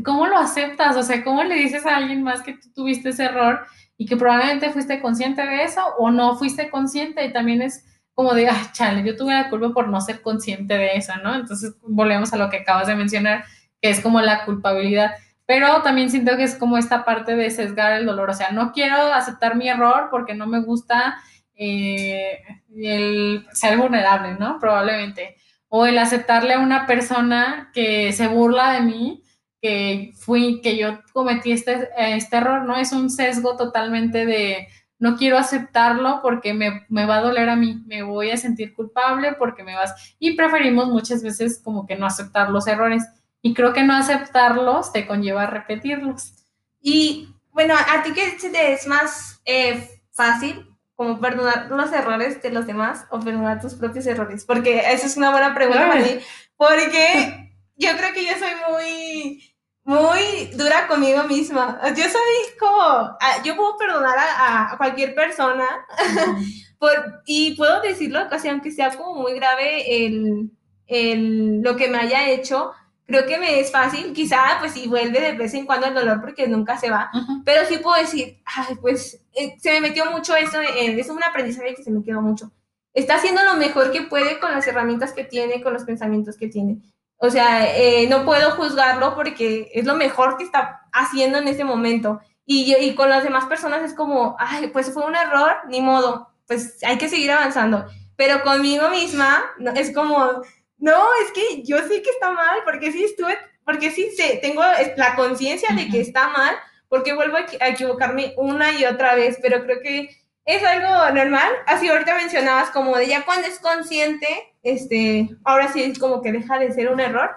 ¿cómo 0.04 0.26
lo 0.26 0.36
aceptas? 0.36 0.96
O 0.96 1.02
sea, 1.04 1.22
¿cómo 1.22 1.44
le 1.44 1.54
dices 1.54 1.86
a 1.86 1.94
alguien 1.94 2.24
más 2.24 2.42
que 2.42 2.54
tú 2.54 2.72
tuviste 2.74 3.10
ese 3.10 3.26
error 3.26 3.64
y 3.96 4.04
que 4.04 4.16
probablemente 4.16 4.70
fuiste 4.70 5.00
consciente 5.00 5.46
de 5.46 5.62
eso 5.62 5.80
o 5.96 6.10
no 6.10 6.34
fuiste 6.34 6.70
consciente? 6.70 7.24
Y 7.24 7.32
también 7.32 7.62
es 7.62 7.84
como 8.14 8.34
de, 8.34 8.48
ah, 8.48 8.70
chale, 8.72 9.04
yo 9.04 9.16
tuve 9.16 9.32
la 9.32 9.48
culpa 9.48 9.72
por 9.72 9.86
no 9.86 10.00
ser 10.00 10.22
consciente 10.22 10.76
de 10.76 10.96
eso, 10.96 11.12
¿no? 11.22 11.36
Entonces, 11.36 11.76
volvemos 11.82 12.32
a 12.32 12.36
lo 12.36 12.50
que 12.50 12.56
acabas 12.56 12.88
de 12.88 12.96
mencionar, 12.96 13.44
que 13.80 13.90
es 13.90 14.00
como 14.00 14.20
la 14.20 14.44
culpabilidad. 14.44 15.12
Pero 15.46 15.82
también 15.82 16.10
siento 16.10 16.36
que 16.36 16.42
es 16.42 16.56
como 16.56 16.76
esta 16.76 17.04
parte 17.04 17.36
de 17.36 17.48
sesgar 17.50 17.92
el 17.92 18.06
dolor. 18.06 18.28
O 18.28 18.34
sea, 18.34 18.50
no 18.50 18.72
quiero 18.72 18.96
aceptar 18.96 19.54
mi 19.54 19.68
error 19.68 20.08
porque 20.10 20.34
no 20.34 20.48
me 20.48 20.62
gusta 20.62 21.22
eh, 21.54 22.42
el 22.74 23.46
ser 23.52 23.78
vulnerable, 23.78 24.34
¿no? 24.34 24.58
Probablemente 24.58 25.36
o 25.74 25.86
el 25.86 25.96
aceptarle 25.96 26.52
a 26.52 26.58
una 26.58 26.86
persona 26.86 27.70
que 27.72 28.12
se 28.12 28.28
burla 28.28 28.74
de 28.74 28.82
mí, 28.82 29.22
que 29.62 30.12
fui, 30.14 30.60
que 30.60 30.76
yo 30.76 31.00
cometí 31.14 31.50
este, 31.50 31.88
este 31.96 32.36
error, 32.36 32.66
¿no? 32.66 32.76
Es 32.76 32.92
un 32.92 33.08
sesgo 33.08 33.56
totalmente 33.56 34.26
de 34.26 34.68
no 34.98 35.16
quiero 35.16 35.38
aceptarlo 35.38 36.20
porque 36.20 36.52
me, 36.52 36.84
me, 36.90 37.06
va 37.06 37.16
a 37.16 37.20
doler 37.22 37.48
a 37.48 37.56
mí, 37.56 37.82
me 37.86 38.02
voy 38.02 38.30
a 38.30 38.36
sentir 38.36 38.74
culpable 38.74 39.32
porque 39.32 39.64
me 39.64 39.74
vas... 39.74 40.14
Y 40.18 40.36
preferimos 40.36 40.88
muchas 40.88 41.22
veces 41.22 41.58
como 41.64 41.86
que 41.86 41.96
no 41.96 42.04
aceptar 42.04 42.50
los 42.50 42.66
errores. 42.66 43.04
Y 43.40 43.54
creo 43.54 43.72
que 43.72 43.82
no 43.82 43.94
aceptarlos 43.94 44.92
te 44.92 45.06
conlleva 45.06 45.46
repetirlos. 45.46 46.34
Y 46.82 47.34
bueno, 47.50 47.74
a 47.76 48.02
ti 48.02 48.12
que 48.12 48.74
es 48.74 48.86
más 48.86 49.40
eh, 49.46 49.88
fácil 50.10 50.66
como 51.02 51.20
perdonar 51.20 51.66
los 51.68 51.92
errores 51.92 52.40
de 52.40 52.50
los 52.50 52.64
demás 52.64 53.06
o 53.10 53.18
perdonar 53.18 53.60
tus 53.60 53.74
propios 53.74 54.06
errores? 54.06 54.44
Porque 54.44 54.78
esa 54.78 55.06
es 55.06 55.16
una 55.16 55.32
buena 55.32 55.52
pregunta 55.52 55.88
para 55.88 56.00
mí, 56.00 56.20
porque 56.56 57.52
yo 57.74 57.90
creo 57.96 58.12
que 58.14 58.24
yo 58.24 58.32
soy 58.38 58.52
muy, 58.70 59.56
muy 59.82 60.46
dura 60.54 60.86
conmigo 60.86 61.24
misma. 61.24 61.80
Yo 61.96 62.04
soy 62.04 62.56
como, 62.60 62.80
ah, 62.80 63.42
yo 63.44 63.56
puedo 63.56 63.76
perdonar 63.76 64.16
a, 64.16 64.76
cualquier 64.76 65.12
persona 65.16 65.66
por, 66.78 67.22
y 67.26 67.56
puedo 67.56 67.80
decirlo 67.80 68.28
casi 68.30 68.48
aunque 68.48 68.70
sea 68.70 68.96
como 68.96 69.22
muy 69.22 69.34
grave 69.34 70.06
el, 70.06 70.52
el, 70.86 71.62
lo 71.62 71.74
que 71.74 71.88
me 71.88 71.98
haya 71.98 72.30
hecho, 72.30 72.72
creo 73.12 73.26
que 73.26 73.38
me 73.38 73.60
es 73.60 73.70
fácil, 73.70 74.14
quizá 74.14 74.40
pues 74.58 74.72
si 74.72 74.88
vuelve 74.88 75.20
de 75.20 75.32
vez 75.32 75.52
en 75.52 75.66
cuando 75.66 75.86
el 75.86 75.94
dolor 75.94 76.22
porque 76.22 76.48
nunca 76.48 76.78
se 76.78 76.90
va, 76.90 77.10
pero 77.44 77.66
sí 77.66 77.76
puedo 77.76 78.00
decir, 78.00 78.40
ay, 78.46 78.74
pues 78.80 79.22
eh, 79.34 79.54
se 79.60 79.72
me 79.72 79.82
metió 79.82 80.10
mucho 80.10 80.34
eso, 80.34 80.60
es 80.62 81.08
un 81.10 81.22
aprendizaje 81.22 81.74
que 81.74 81.82
se 81.82 81.90
me 81.90 82.02
quedó 82.02 82.22
mucho. 82.22 82.50
está 82.94 83.16
haciendo 83.16 83.42
lo 83.44 83.54
mejor 83.54 83.92
que 83.92 84.02
puede 84.02 84.40
con 84.40 84.50
las 84.52 84.66
herramientas 84.66 85.12
que 85.12 85.24
tiene, 85.24 85.62
con 85.62 85.74
los 85.74 85.84
pensamientos 85.84 86.38
que 86.38 86.48
tiene. 86.48 86.78
O 87.18 87.28
sea, 87.30 87.76
eh, 87.76 88.08
no 88.08 88.24
puedo 88.24 88.52
juzgarlo 88.52 89.14
porque 89.14 89.70
es 89.74 89.84
lo 89.84 89.94
mejor 89.94 90.38
que 90.38 90.44
está 90.44 90.88
haciendo 90.92 91.38
en 91.38 91.48
ese 91.48 91.64
momento. 91.64 92.20
Y, 92.46 92.74
y 92.74 92.94
con 92.94 93.10
las 93.10 93.24
demás 93.24 93.44
personas 93.44 93.82
es 93.82 93.94
como, 93.94 94.36
ay, 94.38 94.68
pues 94.68 94.92
fue 94.92 95.04
un 95.04 95.14
error, 95.14 95.52
ni 95.68 95.80
modo, 95.80 96.28
pues 96.46 96.82
hay 96.82 96.98
que 96.98 97.08
seguir 97.08 97.30
avanzando. 97.30 97.86
Pero 98.16 98.42
conmigo 98.42 98.88
misma 98.90 99.42
es 99.76 99.94
como, 99.94 100.42
no, 100.82 101.00
es 101.24 101.30
que 101.30 101.62
yo 101.62 101.78
sé 101.78 102.02
que 102.02 102.10
está 102.10 102.32
mal, 102.32 102.58
porque 102.64 102.90
sí 102.90 103.04
estuve, 103.04 103.38
porque 103.64 103.92
sí 103.92 104.10
sé, 104.16 104.40
tengo 104.42 104.62
la 104.96 105.14
conciencia 105.14 105.68
de 105.76 105.88
que 105.88 106.00
está 106.00 106.26
mal, 106.30 106.56
porque 106.88 107.14
vuelvo 107.14 107.36
a 107.36 107.68
equivocarme 107.68 108.34
una 108.36 108.72
y 108.72 108.84
otra 108.84 109.14
vez, 109.14 109.38
pero 109.40 109.62
creo 109.62 109.80
que 109.80 110.10
es 110.44 110.64
algo 110.64 111.14
normal. 111.14 111.52
Así 111.68 111.88
ahorita 111.88 112.16
mencionabas 112.16 112.70
como 112.70 112.96
de 112.96 113.06
ya 113.06 113.24
cuando 113.24 113.46
es 113.46 113.60
consciente, 113.60 114.26
este, 114.64 115.30
ahora 115.44 115.72
sí 115.72 115.84
es 115.84 116.00
como 116.00 116.20
que 116.20 116.32
deja 116.32 116.58
de 116.58 116.72
ser 116.72 116.88
un 116.88 116.98
error. 116.98 117.30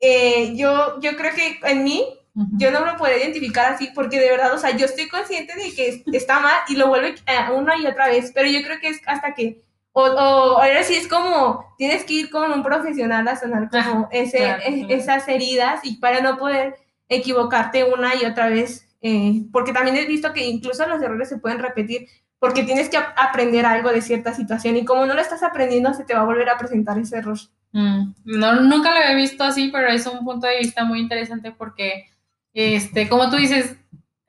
Eh, 0.00 0.54
yo, 0.54 1.00
yo 1.00 1.16
creo 1.16 1.34
que 1.34 1.58
en 1.62 1.84
mí, 1.84 2.06
yo 2.34 2.70
no 2.70 2.84
lo 2.84 2.98
puedo 2.98 3.16
identificar 3.16 3.72
así 3.72 3.92
porque 3.94 4.20
de 4.20 4.28
verdad, 4.28 4.52
o 4.52 4.58
sea, 4.58 4.76
yo 4.76 4.84
estoy 4.84 5.08
consciente 5.08 5.56
de 5.56 5.74
que 5.74 6.04
está 6.12 6.38
mal 6.40 6.60
y 6.68 6.76
lo 6.76 6.88
vuelvo 6.88 7.16
una 7.54 7.78
y 7.78 7.86
otra 7.86 8.08
vez, 8.08 8.30
pero 8.34 8.46
yo 8.46 8.60
creo 8.62 8.78
que 8.78 8.88
es 8.88 9.00
hasta 9.06 9.32
que, 9.32 9.63
o, 9.96 10.02
o 10.02 10.58
ahora 10.58 10.82
sí 10.82 10.94
es 10.94 11.06
como, 11.06 11.72
tienes 11.78 12.02
que 12.04 12.14
ir 12.14 12.30
con 12.30 12.50
un 12.50 12.64
profesional 12.64 13.26
a 13.28 13.36
sanar 13.36 13.70
como 13.70 14.08
ese, 14.12 14.44
e, 14.44 14.86
esas 14.88 15.26
heridas 15.28 15.80
y 15.84 15.98
para 15.98 16.20
no 16.20 16.36
poder 16.36 16.74
equivocarte 17.08 17.84
una 17.84 18.14
y 18.16 18.24
otra 18.24 18.48
vez, 18.48 18.88
eh, 19.02 19.44
porque 19.52 19.72
también 19.72 19.96
he 19.96 20.04
visto 20.04 20.32
que 20.32 20.44
incluso 20.44 20.86
los 20.88 21.00
errores 21.00 21.28
se 21.28 21.38
pueden 21.38 21.60
repetir 21.60 22.08
porque 22.40 22.64
tienes 22.64 22.88
que 22.88 22.96
aprender 22.96 23.64
algo 23.64 23.90
de 23.90 24.02
cierta 24.02 24.34
situación 24.34 24.76
y 24.76 24.84
como 24.84 25.06
no 25.06 25.14
lo 25.14 25.20
estás 25.20 25.44
aprendiendo, 25.44 25.94
se 25.94 26.04
te 26.04 26.14
va 26.14 26.22
a 26.22 26.26
volver 26.26 26.48
a 26.48 26.58
presentar 26.58 26.98
ese 26.98 27.18
error. 27.18 27.38
Mm, 27.70 28.14
no, 28.24 28.60
nunca 28.62 28.92
lo 28.92 29.00
he 29.00 29.14
visto 29.14 29.44
así, 29.44 29.70
pero 29.72 29.86
es 29.88 30.06
un 30.06 30.24
punto 30.24 30.48
de 30.48 30.58
vista 30.58 30.84
muy 30.84 30.98
interesante 30.98 31.52
porque, 31.52 32.06
este, 32.52 33.08
como 33.08 33.30
tú 33.30 33.36
dices, 33.36 33.76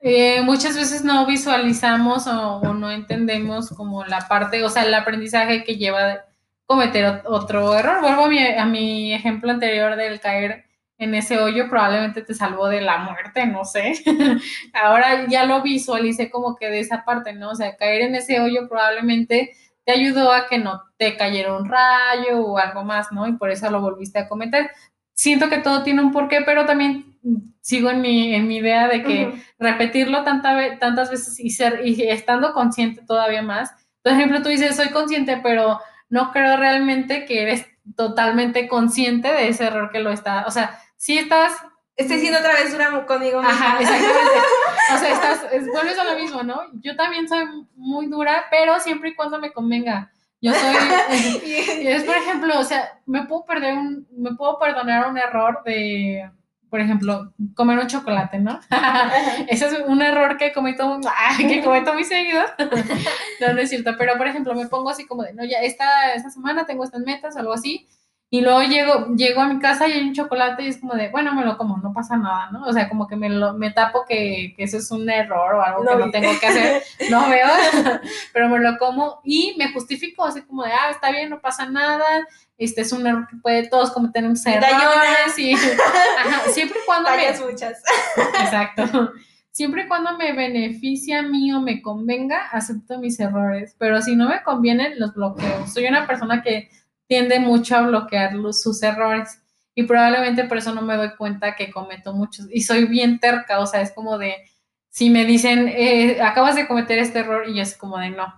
eh, 0.08 0.40
muchas 0.42 0.76
veces 0.76 1.02
no 1.02 1.26
visualizamos 1.26 2.28
o, 2.28 2.74
no 2.74 2.92
entendemos 2.92 3.70
como 3.70 4.04
la 4.04 4.28
parte, 4.28 4.62
o 4.62 4.68
sea, 4.68 4.84
el 4.84 4.94
aprendizaje 4.94 5.64
que 5.64 5.76
lleva 5.76 6.12
a 6.12 6.24
cometer 6.64 7.22
otro 7.24 7.74
error. 7.74 8.00
Vuelvo 8.00 8.26
a 8.26 8.28
mi, 8.28 8.38
a 8.38 8.64
mi 8.66 9.12
ejemplo 9.12 9.50
anterior 9.50 9.96
del 9.96 10.20
caer 10.20 10.64
en 10.98 11.14
ese 11.14 11.38
hoyo 11.38 11.68
probablemente 11.68 12.22
te 12.22 12.34
salvó 12.34 12.68
de 12.68 12.82
la 12.82 12.98
muerte, 12.98 13.46
no 13.46 13.64
sé. 13.64 13.94
Ahora 14.72 15.26
ya 15.28 15.44
lo 15.44 15.60
visualicé 15.62 16.30
como 16.30 16.54
que 16.54 16.70
de 16.70 16.80
esa 16.80 17.04
parte, 17.04 17.32
¿no? 17.32 17.50
O 17.50 17.54
sea, 17.56 17.76
caer 17.76 18.02
en 18.02 18.14
ese 18.14 18.40
hoyo 18.40 18.68
probablemente 18.68 19.56
te 19.84 19.92
ayudó 19.92 20.32
a 20.32 20.46
que 20.46 20.58
no 20.58 20.82
te 20.98 21.16
cayera 21.16 21.56
un 21.56 21.68
rayo 21.68 22.40
o 22.44 22.58
algo 22.58 22.84
más, 22.84 23.10
¿no? 23.12 23.26
Y 23.26 23.32
por 23.32 23.50
eso 23.50 23.70
lo 23.70 23.80
volviste 23.80 24.20
a 24.20 24.28
cometer. 24.28 24.70
Siento 25.16 25.48
que 25.48 25.58
todo 25.58 25.82
tiene 25.82 26.02
un 26.02 26.12
porqué, 26.12 26.42
pero 26.42 26.66
también 26.66 27.16
sigo 27.62 27.90
en 27.90 28.02
mi, 28.02 28.34
en 28.34 28.46
mi 28.46 28.58
idea 28.58 28.86
de 28.86 29.02
que 29.02 29.42
repetirlo 29.58 30.24
tanta, 30.24 30.78
tantas 30.78 31.10
veces 31.10 31.40
y, 31.40 31.48
ser, 31.48 31.80
y 31.86 32.02
estando 32.02 32.52
consciente 32.52 33.00
todavía 33.00 33.40
más. 33.40 33.70
Por 34.02 34.12
ejemplo, 34.12 34.42
tú 34.42 34.50
dices, 34.50 34.76
soy 34.76 34.90
consciente, 34.90 35.40
pero 35.42 35.80
no 36.10 36.32
creo 36.32 36.58
realmente 36.58 37.24
que 37.24 37.42
eres 37.42 37.66
totalmente 37.96 38.68
consciente 38.68 39.32
de 39.32 39.48
ese 39.48 39.64
error 39.64 39.90
que 39.90 40.00
lo 40.00 40.10
está, 40.10 40.44
o 40.46 40.50
sea, 40.50 40.78
si 40.96 41.18
estás... 41.18 41.54
Estoy 41.96 42.20
siendo 42.20 42.40
otra 42.40 42.52
vez 42.52 42.70
dura 42.70 43.06
conmigo 43.06 43.40
Ajá, 43.40 43.80
exactamente. 43.80 44.38
o 44.94 44.98
sea, 44.98 45.12
estás, 45.14 45.66
vuelves 45.72 45.98
a 45.98 46.04
lo 46.04 46.14
mismo, 46.14 46.42
¿no? 46.42 46.60
Yo 46.74 46.94
también 46.94 47.26
soy 47.26 47.46
muy 47.74 48.06
dura, 48.06 48.44
pero 48.50 48.78
siempre 48.80 49.08
y 49.08 49.14
cuando 49.14 49.38
me 49.38 49.50
convenga. 49.50 50.12
Yo 50.40 50.52
soy, 50.52 50.76
es 51.86 52.04
por 52.04 52.16
ejemplo, 52.16 52.58
o 52.58 52.64
sea, 52.64 53.00
me 53.06 53.24
puedo 53.26 53.44
perder 53.44 53.74
un, 53.74 54.06
me 54.16 54.34
puedo 54.34 54.58
perdonar 54.58 55.08
un 55.08 55.16
error 55.16 55.62
de, 55.64 56.30
por 56.68 56.80
ejemplo, 56.80 57.32
comer 57.54 57.78
un 57.78 57.86
chocolate, 57.86 58.38
¿no? 58.38 58.60
Ese 59.48 59.66
es 59.66 59.72
un 59.86 60.02
error 60.02 60.36
que 60.36 60.52
cometo, 60.52 61.00
que 61.38 61.62
cometo 61.62 61.94
muy 61.94 62.04
seguido. 62.04 62.42
no, 63.40 63.52
no 63.54 63.60
es 63.60 63.70
cierto, 63.70 63.94
pero 63.96 64.16
por 64.16 64.26
ejemplo, 64.26 64.54
me 64.54 64.66
pongo 64.66 64.90
así 64.90 65.06
como 65.06 65.22
de, 65.22 65.32
no, 65.32 65.44
ya 65.44 65.60
esta, 65.60 66.12
esta 66.12 66.30
semana 66.30 66.66
tengo 66.66 66.84
estas 66.84 67.00
metas 67.00 67.36
o 67.36 67.38
algo 67.38 67.54
así, 67.54 67.88
y 68.28 68.40
luego 68.40 68.62
llego, 68.62 69.14
llego 69.14 69.40
a 69.40 69.46
mi 69.46 69.60
casa 69.60 69.86
y 69.86 69.92
hay 69.92 70.08
un 70.08 70.14
chocolate 70.14 70.64
y 70.64 70.68
es 70.68 70.78
como 70.78 70.94
de, 70.94 71.10
bueno, 71.10 71.32
me 71.32 71.44
lo 71.44 71.56
como, 71.56 71.76
no 71.78 71.92
pasa 71.92 72.16
nada, 72.16 72.50
¿no? 72.50 72.64
O 72.64 72.72
sea, 72.72 72.88
como 72.88 73.06
que 73.06 73.14
me, 73.14 73.28
lo, 73.28 73.52
me 73.54 73.70
tapo 73.70 74.04
que, 74.06 74.52
que 74.56 74.64
eso 74.64 74.78
es 74.78 74.90
un 74.90 75.08
error 75.08 75.54
o 75.54 75.62
algo 75.62 75.84
que 75.84 75.96
no 75.96 76.10
tengo 76.10 76.38
que 76.40 76.46
hacer, 76.46 76.82
no 77.10 77.28
veo, 77.28 77.46
pero 78.32 78.48
me 78.48 78.58
lo 78.58 78.78
como 78.78 79.20
y 79.22 79.54
me 79.56 79.72
justifico 79.72 80.24
así 80.24 80.42
como 80.42 80.64
de, 80.64 80.72
ah, 80.72 80.90
está 80.90 81.12
bien, 81.12 81.30
no 81.30 81.40
pasa 81.40 81.66
nada, 81.66 82.26
este 82.58 82.80
es 82.80 82.92
un 82.92 83.06
error 83.06 83.28
que 83.28 83.36
puede 83.36 83.68
todos 83.68 83.92
cometer 83.92 84.24
un 84.24 84.36
errores 84.44 85.38
y 85.38 85.54
siempre 86.52 86.80
y 86.82 86.86
cuando 86.86 87.10
me... 87.10 87.50
muchas. 87.50 87.80
Exacto. 88.16 89.12
Siempre 89.50 89.84
y 89.84 89.88
cuando 89.88 90.18
me 90.18 90.32
beneficia 90.32 91.20
a 91.20 91.22
mí 91.22 91.52
o 91.52 91.60
me 91.60 91.80
convenga, 91.80 92.48
acepto 92.50 92.98
mis 92.98 93.18
errores, 93.20 93.74
pero 93.78 94.02
si 94.02 94.16
no 94.16 94.28
me 94.28 94.42
convienen, 94.42 94.98
los 94.98 95.14
bloqueo. 95.14 95.66
Soy 95.66 95.86
una 95.86 96.06
persona 96.06 96.42
que 96.42 96.68
tiende 97.06 97.40
mucho 97.40 97.76
a 97.76 97.82
bloquear 97.82 98.32
sus 98.52 98.82
errores. 98.82 99.42
Y 99.74 99.84
probablemente 99.84 100.44
por 100.44 100.58
eso 100.58 100.74
no 100.74 100.82
me 100.82 100.96
doy 100.96 101.10
cuenta 101.16 101.54
que 101.54 101.70
cometo 101.70 102.12
muchos. 102.14 102.46
Y 102.50 102.62
soy 102.62 102.86
bien 102.86 103.20
terca, 103.20 103.60
o 103.60 103.66
sea, 103.66 103.82
es 103.82 103.92
como 103.92 104.18
de, 104.18 104.34
si 104.88 105.10
me 105.10 105.24
dicen, 105.24 105.68
eh, 105.68 106.20
acabas 106.22 106.56
de 106.56 106.66
cometer 106.66 106.98
este 106.98 107.18
error 107.20 107.48
y 107.48 107.60
es 107.60 107.76
como 107.76 107.98
de, 107.98 108.10
no, 108.10 108.32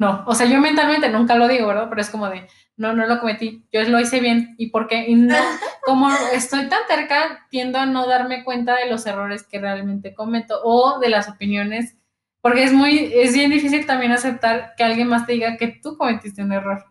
no, 0.00 0.24
o 0.26 0.34
sea, 0.34 0.46
yo 0.46 0.58
mentalmente 0.62 1.10
nunca 1.10 1.34
lo 1.34 1.46
digo, 1.46 1.66
¿verdad? 1.66 1.88
Pero 1.90 2.00
es 2.00 2.08
como 2.08 2.30
de, 2.30 2.48
no, 2.78 2.94
no 2.94 3.06
lo 3.06 3.20
cometí, 3.20 3.66
yo 3.70 3.82
lo 3.82 4.00
hice 4.00 4.20
bien 4.20 4.54
y 4.56 4.70
porque 4.70 5.04
y 5.06 5.14
no, 5.14 5.36
como 5.84 6.08
estoy 6.32 6.70
tan 6.70 6.80
terca, 6.88 7.46
tiendo 7.50 7.78
a 7.78 7.84
no 7.84 8.06
darme 8.06 8.42
cuenta 8.42 8.76
de 8.76 8.88
los 8.88 9.04
errores 9.04 9.42
que 9.42 9.60
realmente 9.60 10.14
cometo 10.14 10.58
o 10.64 10.98
de 11.00 11.10
las 11.10 11.28
opiniones, 11.28 11.98
porque 12.40 12.64
es 12.64 12.72
muy, 12.72 13.12
es 13.14 13.34
bien 13.34 13.50
difícil 13.50 13.84
también 13.84 14.12
aceptar 14.12 14.72
que 14.74 14.84
alguien 14.84 15.08
más 15.08 15.26
te 15.26 15.34
diga 15.34 15.58
que 15.58 15.68
tú 15.68 15.98
cometiste 15.98 16.42
un 16.42 16.52
error. 16.52 16.86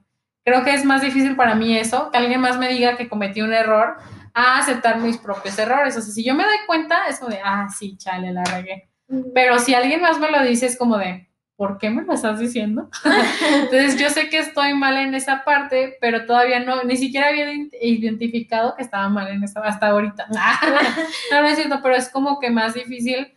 Creo 0.49 0.63
que 0.63 0.73
es 0.73 0.83
más 0.83 1.03
difícil 1.03 1.35
para 1.35 1.53
mí 1.53 1.77
eso, 1.77 2.09
que 2.09 2.17
alguien 2.17 2.41
más 2.41 2.57
me 2.57 2.69
diga 2.69 2.97
que 2.97 3.07
cometí 3.07 3.39
un 3.39 3.53
error, 3.53 3.97
a 4.33 4.57
aceptar 4.57 4.97
mis 4.97 5.19
propios 5.19 5.59
errores. 5.59 5.95
O 5.95 6.01
sea, 6.01 6.11
si 6.11 6.23
yo 6.23 6.33
me 6.33 6.43
doy 6.43 6.57
cuenta, 6.65 7.05
es 7.07 7.19
como 7.19 7.29
de, 7.29 7.39
ah, 7.43 7.67
sí, 7.69 7.97
chale, 7.97 8.33
la 8.33 8.43
regué. 8.45 8.89
Pero 9.35 9.59
si 9.59 9.75
alguien 9.75 10.01
más 10.01 10.17
me 10.17 10.31
lo 10.31 10.41
dice, 10.41 10.65
es 10.65 10.75
como 10.75 10.97
de, 10.97 11.29
¿por 11.55 11.77
qué 11.77 11.91
me 11.91 12.01
lo 12.01 12.13
estás 12.13 12.39
diciendo? 12.39 12.89
Entonces 13.53 13.99
yo 13.99 14.09
sé 14.09 14.29
que 14.29 14.39
estoy 14.39 14.73
mal 14.73 14.97
en 14.97 15.13
esa 15.13 15.43
parte, 15.43 15.99
pero 16.01 16.25
todavía 16.25 16.59
no, 16.61 16.81
ni 16.81 16.97
siquiera 16.97 17.27
había 17.27 17.53
identificado 17.79 18.75
que 18.75 18.81
estaba 18.81 19.07
mal 19.07 19.27
en 19.27 19.43
esa 19.43 19.59
hasta 19.59 19.89
ahorita. 19.89 20.29
no, 21.31 21.41
no 21.43 21.47
es 21.47 21.57
cierto, 21.57 21.79
pero 21.83 21.95
es 21.95 22.09
como 22.09 22.39
que 22.39 22.49
más 22.49 22.73
difícil 22.73 23.35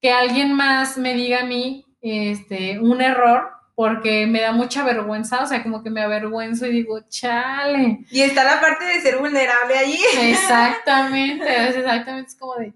que 0.00 0.12
alguien 0.12 0.52
más 0.52 0.96
me 0.96 1.14
diga 1.14 1.40
a 1.40 1.44
mí 1.44 1.86
este, 2.00 2.78
un 2.78 3.00
error 3.00 3.59
porque 3.80 4.26
me 4.26 4.42
da 4.42 4.52
mucha 4.52 4.84
vergüenza, 4.84 5.42
o 5.42 5.46
sea, 5.46 5.62
como 5.62 5.82
que 5.82 5.88
me 5.88 6.02
avergüenzo 6.02 6.66
y 6.66 6.70
digo, 6.70 7.00
chale. 7.08 8.04
Y 8.10 8.20
está 8.20 8.44
la 8.44 8.60
parte 8.60 8.84
de 8.84 9.00
ser 9.00 9.16
vulnerable 9.16 9.74
allí. 9.74 9.98
Exactamente, 10.20 11.48
es 11.66 11.76
exactamente, 11.76 12.28
es 12.28 12.36
como 12.38 12.56
de 12.56 12.74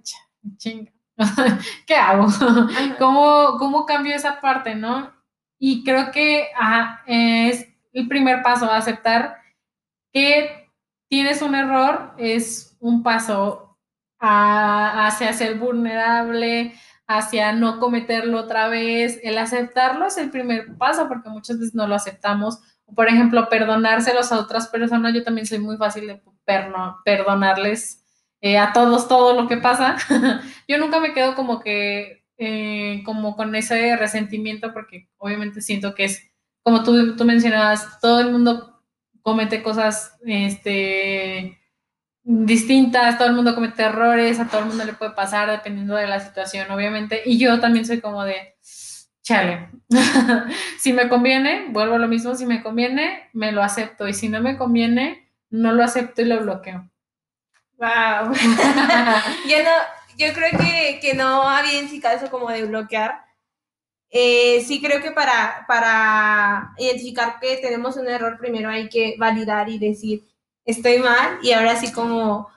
chinga. 0.57 0.91
¿Qué 1.87 1.95
hago? 1.95 2.27
¿Cómo, 2.99 3.59
¿Cómo 3.59 3.85
cambio 3.85 4.15
esa 4.15 4.41
parte, 4.41 4.75
no? 4.77 5.13
Y 5.59 5.85
creo 5.85 6.11
que 6.11 6.49
es 7.07 7.69
el 7.93 8.09
primer 8.09 8.43
paso, 8.43 8.73
aceptar 8.73 9.37
que 10.11 10.71
tienes 11.11 11.43
un 11.43 11.55
error, 11.55 12.15
es 12.17 12.79
un 12.81 13.03
paso 13.03 13.77
hacia 14.19 15.35
ser 15.35 15.59
vulnerable, 15.59 16.73
hacia 17.07 17.53
no 17.53 17.79
cometerlo 17.81 18.41
otra 18.41 18.69
vez. 18.69 19.21
El 19.23 19.39
aceptarlo 19.39 20.07
es 20.07 20.19
el 20.19 20.31
primer 20.31 20.77
paso 20.77 21.09
porque 21.09 21.29
muchas 21.29 21.59
veces 21.59 21.75
no 21.75 21.87
lo 21.87 21.95
aceptamos. 21.95 22.61
Por 22.95 23.09
ejemplo, 23.09 23.49
perdonárselos 23.49 24.33
a 24.33 24.39
otras 24.39 24.69
personas. 24.69 25.15
Yo 25.15 25.23
también 25.23 25.47
soy 25.47 25.59
muy 25.59 25.77
fácil 25.77 26.07
de 26.07 26.23
perdonarles 27.05 28.05
eh, 28.41 28.59
a 28.59 28.73
todos 28.73 29.09
todo 29.09 29.41
lo 29.41 29.49
que 29.49 29.57
pasa. 29.57 29.97
Yo 30.69 30.79
nunca 30.79 31.01
me 31.01 31.15
quedo 31.15 31.35
como 31.35 31.61
que, 31.61 32.25
eh, 32.37 33.03
como 33.05 33.37
con 33.37 33.55
ese 33.55 33.97
resentimiento 33.97 34.73
porque 34.73 35.09
obviamente 35.17 35.63
siento 35.63 35.95
que 35.95 36.05
es, 36.05 36.31
como 36.63 36.83
tú, 36.83 37.17
tú 37.17 37.25
mencionabas, 37.25 38.01
todo 38.01 38.21
el 38.21 38.31
mundo 38.31 38.83
comete 39.23 39.63
cosas, 39.63 40.19
este, 40.27 41.59
distintas, 42.25 43.19
todo 43.19 43.29
el 43.29 43.35
mundo 43.35 43.55
comete 43.55 43.83
errores, 43.83 44.41
a 44.41 44.49
todo 44.49 44.63
el 44.63 44.69
mundo 44.69 44.85
le 44.85 44.95
puede 44.95 45.13
pasar 45.13 45.51
dependiendo 45.51 45.95
de 45.95 46.07
la 46.07 46.21
situación, 46.21 46.71
obviamente. 46.71 47.23
Y 47.25 47.39
yo 47.39 47.61
también 47.61 47.85
soy 47.85 48.01
como 48.01 48.25
de, 48.25 48.57
chale, 49.23 49.69
si 50.79 50.93
me 50.93 51.09
conviene, 51.09 51.67
vuelvo 51.69 51.97
a 51.97 51.99
lo 51.99 52.09
mismo, 52.09 52.35
si 52.35 52.47
me 52.47 52.63
conviene, 52.63 53.29
me 53.35 53.53
lo 53.53 53.63
acepto. 53.63 54.09
Y 54.09 54.15
si 54.15 54.29
no 54.29 54.41
me 54.41 54.57
conviene, 54.57 55.31
no 55.51 55.73
lo 55.73 55.85
acepto 55.85 56.23
y 56.23 56.25
lo 56.25 56.41
bloqueo. 56.41 56.91
Wow. 57.77 58.33
yo 59.49 59.63
no, 59.63 59.71
yo 60.17 60.33
creo 60.33 60.59
que, 60.59 61.01
que 61.01 61.15
no 61.15 61.43
había 61.43 61.81
indicado 61.81 62.17
eso 62.17 62.31
como 62.31 62.51
de 62.51 62.65
bloquear. 62.65 63.23
Eh, 64.11 64.63
sí 64.65 64.81
creo 64.81 65.03
que 65.03 65.11
para, 65.11 65.65
para 65.67 66.73
identificar 66.79 67.39
que 67.41 67.57
tenemos 67.57 67.97
un 67.97 68.09
error, 68.09 68.39
primero 68.39 68.71
hay 68.71 68.89
que 68.89 69.17
validar 69.19 69.69
y 69.69 69.79
decir, 69.79 70.23
estoy 70.65 70.99
mal, 70.99 71.39
y 71.43 71.53
ahora 71.53 71.77
sí 71.77 71.93
como, 71.93 72.49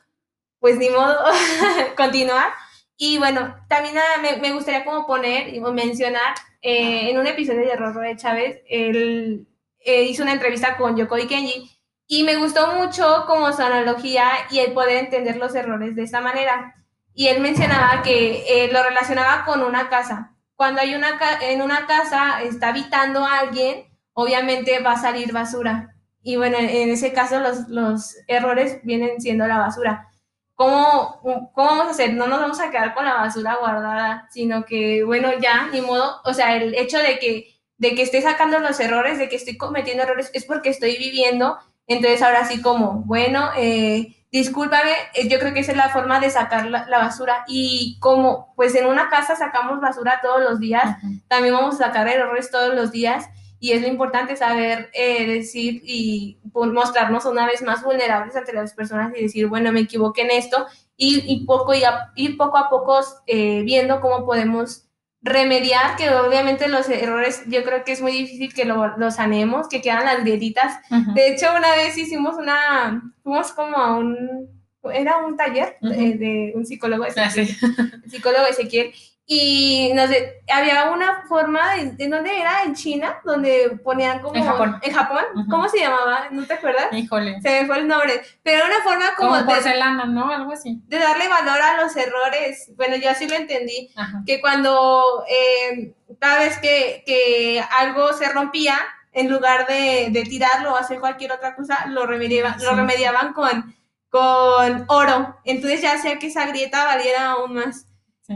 pues 0.60 0.78
ni 0.78 0.90
modo, 0.90 1.18
continuar. 1.98 2.52
Y 2.98 3.18
bueno, 3.20 3.56
también 3.68 3.96
me, 4.42 4.52
gustaría 4.54 4.84
como 4.84 5.06
poner 5.06 5.54
y 5.54 5.60
mencionar, 5.60 6.36
eh, 6.62 7.12
en 7.12 7.20
un 7.20 7.28
episodio 7.28 7.62
de 7.62 7.76
Rorro 7.76 8.02
de 8.02 8.18
Chávez, 8.18 8.62
él 8.68 9.48
eh, 9.80 10.04
hizo 10.04 10.24
una 10.24 10.34
entrevista 10.34 10.78
con 10.78 10.98
Yoko 10.98 11.18
y 11.18 11.28
Kenji, 11.28 11.78
y 12.08 12.24
me 12.24 12.38
gustó 12.38 12.74
mucho 12.74 13.26
como 13.28 13.52
su 13.52 13.62
analogía 13.62 14.30
y 14.50 14.60
el 14.60 14.72
poder 14.74 14.98
entender 14.98 15.36
los 15.36 15.54
errores 15.56 15.96
de 15.96 16.04
esta 16.04 16.22
manera. 16.22 16.74
Y 17.14 17.28
él 17.28 17.42
mencionaba 17.42 18.02
que 18.02 18.46
eh, 18.48 18.72
lo 18.72 18.82
relacionaba 18.82 19.44
con 19.44 19.62
una 19.62 19.90
casa. 19.90 20.34
Cuando 20.56 20.82
hay 20.82 20.96
una 20.96 21.20
en 21.42 21.62
una 21.62 21.86
casa 21.86 22.42
está 22.44 22.70
habitando 22.70 23.26
alguien, 23.26 23.86
obviamente 24.14 24.80
va 24.80 24.94
a 24.94 25.02
salir 25.02 25.34
basura. 25.34 25.97
Y 26.28 26.36
bueno, 26.36 26.58
en 26.60 26.90
ese 26.90 27.14
caso 27.14 27.40
los, 27.40 27.70
los 27.70 28.18
errores 28.28 28.82
vienen 28.84 29.22
siendo 29.22 29.48
la 29.48 29.60
basura. 29.60 30.10
¿Cómo, 30.56 31.22
¿Cómo 31.22 31.70
vamos 31.70 31.88
a 31.88 31.92
hacer? 31.92 32.16
No 32.16 32.28
nos 32.28 32.42
vamos 32.42 32.60
a 32.60 32.70
quedar 32.70 32.94
con 32.94 33.06
la 33.06 33.14
basura 33.14 33.56
guardada, 33.62 34.28
sino 34.30 34.66
que, 34.66 35.06
bueno, 35.06 35.30
ya, 35.40 35.70
ni 35.72 35.80
modo. 35.80 36.20
O 36.26 36.34
sea, 36.34 36.58
el 36.58 36.76
hecho 36.76 36.98
de 36.98 37.18
que, 37.20 37.56
de 37.78 37.96
que 37.96 38.02
esté 38.02 38.22
sacando 38.22 38.60
los 38.60 38.78
errores, 38.82 39.20
de 39.20 39.30
que 39.30 39.38
estoy 39.38 39.56
cometiendo 39.56 40.04
errores, 40.04 40.30
es 40.34 40.44
porque 40.44 40.68
estoy 40.68 40.98
viviendo 40.98 41.58
entonces 41.88 42.22
ahora 42.22 42.46
sí 42.46 42.62
como, 42.62 43.04
bueno, 43.06 43.50
eh, 43.56 44.14
discúlpame, 44.30 44.92
eh, 45.14 45.30
yo 45.30 45.40
creo 45.40 45.54
que 45.54 45.62
esa 45.62 45.72
es 45.72 45.78
la 45.78 45.90
forma 45.90 46.20
de 46.20 46.30
sacar 46.30 46.66
la, 46.66 46.86
basura. 46.90 47.46
Y 47.48 47.98
como 48.02 48.54
pues 48.58 48.76
en 48.76 48.86
una 48.86 49.10
casa 49.10 49.38
sacamos 49.38 49.80
basura 49.80 50.20
todos 50.22 50.42
los 50.42 50.60
días, 50.60 50.98
también 51.30 51.54
vamos 51.54 51.76
a 51.76 51.86
sacar 51.86 52.10
errores 52.10 52.52
todos 52.52 52.76
los 52.76 52.92
días. 52.92 53.30
Y 53.60 53.72
es 53.72 53.82
lo 53.82 53.88
importante 53.88 54.36
saber 54.36 54.90
eh, 54.94 55.26
decir 55.26 55.82
y 55.84 56.38
mostrarnos 56.54 57.26
una 57.26 57.46
vez 57.46 57.62
más 57.62 57.84
vulnerables 57.84 58.36
ante 58.36 58.54
las 58.54 58.74
personas 58.74 59.14
y 59.16 59.24
decir, 59.24 59.48
bueno, 59.48 59.72
me 59.72 59.82
equivoqué 59.82 60.22
en 60.22 60.32
esto. 60.32 60.66
Y, 60.96 61.24
y 61.28 61.46
poco, 61.46 61.74
y 61.74 61.84
ir 62.16 62.38
poco 62.38 62.58
a 62.58 62.70
poco 62.70 63.00
viendo 63.28 64.02
cómo 64.02 64.26
podemos 64.26 64.88
remediar, 65.22 65.96
que 65.96 66.10
obviamente 66.10 66.68
los 66.68 66.90
errores 66.90 67.44
yo 67.48 67.64
creo 67.64 67.84
que 67.84 67.92
es 67.92 68.02
muy 68.02 68.12
difícil 68.12 68.54
que 68.54 68.66
lo, 68.66 68.98
los 68.98 69.16
sanemos, 69.16 69.68
que 69.68 69.82
quedan 69.82 70.06
las 70.06 70.22
grietitas. 70.22 70.80
De 71.14 71.30
hecho, 71.30 71.48
una 71.56 71.72
vez 71.76 71.98
hicimos 71.98 72.36
una, 72.38 73.14
fuimos 73.24 73.52
como 73.52 73.78
a 73.78 73.96
un, 73.98 74.48
era 74.94 75.18
un 75.18 75.36
taller 75.36 75.78
de, 75.82 76.54
un 76.56 76.66
psicólogo, 76.66 77.04
ah, 77.04 77.30
psicólogo 77.30 78.46
Ezequiel, 78.50 78.94
y 79.30 79.92
nos 79.94 80.10
había 80.50 80.90
una 80.90 81.24
forma, 81.28 81.76
¿de 81.76 82.08
dónde 82.08 82.40
era? 82.40 82.64
En 82.64 82.74
China, 82.74 83.20
donde 83.26 83.78
ponían 83.84 84.22
como... 84.22 84.36
En 84.36 84.46
Japón. 84.46 84.80
En 84.82 84.94
Japón, 84.94 85.24
¿cómo 85.50 85.68
se 85.68 85.80
llamaba? 85.80 86.30
¿No 86.32 86.46
te 86.46 86.54
acuerdas? 86.54 86.88
Híjole. 86.94 87.42
Se 87.42 87.50
me 87.50 87.68
fue 87.68 87.80
el 87.80 87.90
nombre, 87.90 88.22
pero 88.42 88.60
era 88.60 88.68
una 88.68 88.84
forma 88.86 89.16
como... 89.18 89.32
Como 89.32 89.46
porcelana, 89.46 90.06
¿no? 90.06 90.32
Algo 90.32 90.54
así. 90.54 90.82
De 90.88 90.98
darle 90.98 91.28
valor 91.28 91.62
a 91.62 91.82
los 91.82 91.94
errores. 91.98 92.72
Bueno, 92.78 92.96
yo 92.96 93.10
así 93.10 93.28
lo 93.28 93.36
entendí, 93.36 93.90
que 94.26 94.40
cuando 94.40 95.26
eh, 95.30 95.94
cada 96.20 96.40
vez 96.40 96.58
que, 96.60 97.04
que, 97.06 97.62
algo 97.80 98.14
se 98.14 98.30
rompía, 98.30 98.78
en 99.12 99.30
lugar 99.30 99.68
de, 99.68 100.08
de, 100.10 100.24
tirarlo 100.24 100.72
o 100.72 100.78
hacer 100.78 101.02
cualquier 101.02 101.34
otra 101.34 101.54
cosa, 101.54 101.88
lo, 101.88 102.06
remediaban, 102.06 102.64
lo 102.64 102.76
remediaban 102.76 103.34
con, 103.34 103.76
con 104.10 104.86
oro. 104.88 105.36
Entonces 105.44 105.82
ya 105.82 105.96
hacía 105.96 106.18
que 106.18 106.28
esa 106.28 106.46
grieta 106.46 106.86
valiera 106.86 107.32
aún 107.32 107.56
más. 107.56 107.88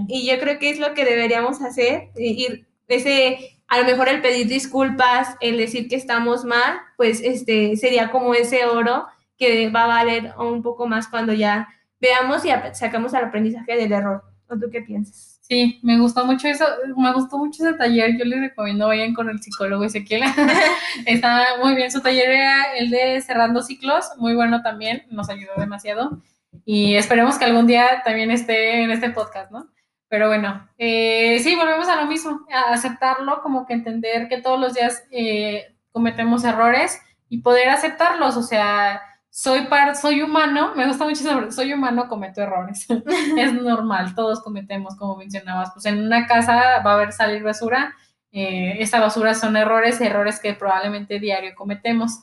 Y 0.07 0.25
yo 0.25 0.39
creo 0.39 0.57
que 0.57 0.69
es 0.69 0.79
lo 0.79 0.93
que 0.93 1.05
deberíamos 1.05 1.61
hacer, 1.61 2.09
ir 2.15 2.67
ese, 2.87 3.57
a 3.67 3.79
lo 3.79 3.85
mejor 3.85 4.09
el 4.09 4.21
pedir 4.21 4.47
disculpas, 4.47 5.35
el 5.39 5.57
decir 5.57 5.87
que 5.87 5.95
estamos 5.95 6.45
mal, 6.45 6.79
pues 6.97 7.21
este 7.21 7.75
sería 7.77 8.11
como 8.11 8.33
ese 8.33 8.65
oro 8.65 9.07
que 9.37 9.69
va 9.69 9.85
a 9.85 9.87
valer 9.87 10.33
un 10.37 10.61
poco 10.61 10.87
más 10.87 11.07
cuando 11.07 11.33
ya 11.33 11.69
veamos 11.99 12.45
y 12.45 12.49
sacamos 12.73 13.13
el 13.13 13.25
aprendizaje 13.25 13.75
del 13.75 13.91
error. 13.91 14.23
¿O 14.49 14.57
tú 14.57 14.69
qué 14.71 14.81
piensas? 14.81 15.39
Sí, 15.41 15.79
me 15.83 15.99
gustó 15.99 16.25
mucho 16.25 16.47
eso, 16.47 16.65
me 16.95 17.11
gustó 17.13 17.37
mucho 17.37 17.65
ese 17.65 17.77
taller, 17.77 18.17
yo 18.17 18.23
les 18.23 18.39
recomiendo 18.39 18.87
vayan 18.87 19.13
con 19.13 19.29
el 19.29 19.41
psicólogo 19.41 19.83
Ezequiel, 19.83 20.23
está 21.05 21.45
muy 21.61 21.75
bien, 21.75 21.91
su 21.91 21.99
taller 21.99 22.29
era 22.29 22.73
el 22.77 22.89
de 22.89 23.19
cerrando 23.19 23.61
ciclos, 23.61 24.05
muy 24.17 24.33
bueno 24.33 24.61
también, 24.61 25.03
nos 25.09 25.29
ayudó 25.29 25.51
demasiado 25.57 26.21
y 26.63 26.95
esperemos 26.95 27.37
que 27.37 27.45
algún 27.45 27.67
día 27.67 28.01
también 28.05 28.31
esté 28.31 28.83
en 28.83 28.91
este 28.91 29.09
podcast, 29.09 29.51
¿no? 29.51 29.67
Pero 30.11 30.27
bueno, 30.27 30.67
eh, 30.77 31.39
sí, 31.41 31.55
volvemos 31.55 31.87
a 31.87 31.95
lo 31.95 32.05
mismo, 32.05 32.45
a 32.51 32.73
aceptarlo, 32.73 33.41
como 33.41 33.65
que 33.65 33.71
entender 33.71 34.27
que 34.27 34.41
todos 34.41 34.59
los 34.59 34.73
días 34.73 35.05
eh, 35.09 35.73
cometemos 35.93 36.43
errores 36.43 37.01
y 37.29 37.37
poder 37.37 37.69
aceptarlos, 37.69 38.35
o 38.35 38.43
sea, 38.43 39.01
soy 39.29 39.67
par, 39.67 39.95
soy 39.95 40.21
humano, 40.21 40.73
me 40.75 40.85
gusta 40.85 41.05
mucho 41.05 41.21
eso, 41.21 41.51
soy 41.53 41.71
humano, 41.71 42.09
cometo 42.09 42.41
errores, 42.41 42.85
es 43.37 43.53
normal, 43.53 44.13
todos 44.13 44.41
cometemos, 44.43 44.97
como 44.97 45.15
mencionabas, 45.15 45.71
pues 45.71 45.85
en 45.85 46.05
una 46.05 46.27
casa 46.27 46.81
va 46.85 46.91
a 46.91 46.95
haber 46.95 47.13
salir 47.13 47.41
basura, 47.41 47.95
eh, 48.33 48.75
esa 48.79 48.99
basura 48.99 49.33
son 49.33 49.55
errores, 49.55 50.01
errores 50.01 50.41
que 50.41 50.53
probablemente 50.53 51.21
diario 51.21 51.55
cometemos. 51.55 52.19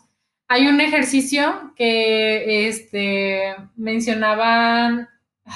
Hay 0.46 0.66
un 0.66 0.82
ejercicio 0.82 1.72
que 1.74 2.68
este, 2.68 3.56
mencionaban 3.76 5.08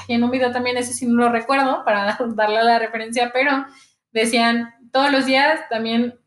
en 0.09 0.23
un 0.25 0.31
video 0.31 0.53
también, 0.53 0.77
ese 0.77 0.93
sí 0.93 1.07
no 1.07 1.25
lo 1.25 1.29
recuerdo 1.31 1.85
para 1.85 2.17
darle 2.35 2.63
la 2.63 2.79
referencia, 2.79 3.31
pero 3.33 3.67
decían 4.13 4.75
todos 4.93 5.11
los 5.11 5.27
días 5.27 5.61
también 5.71 6.19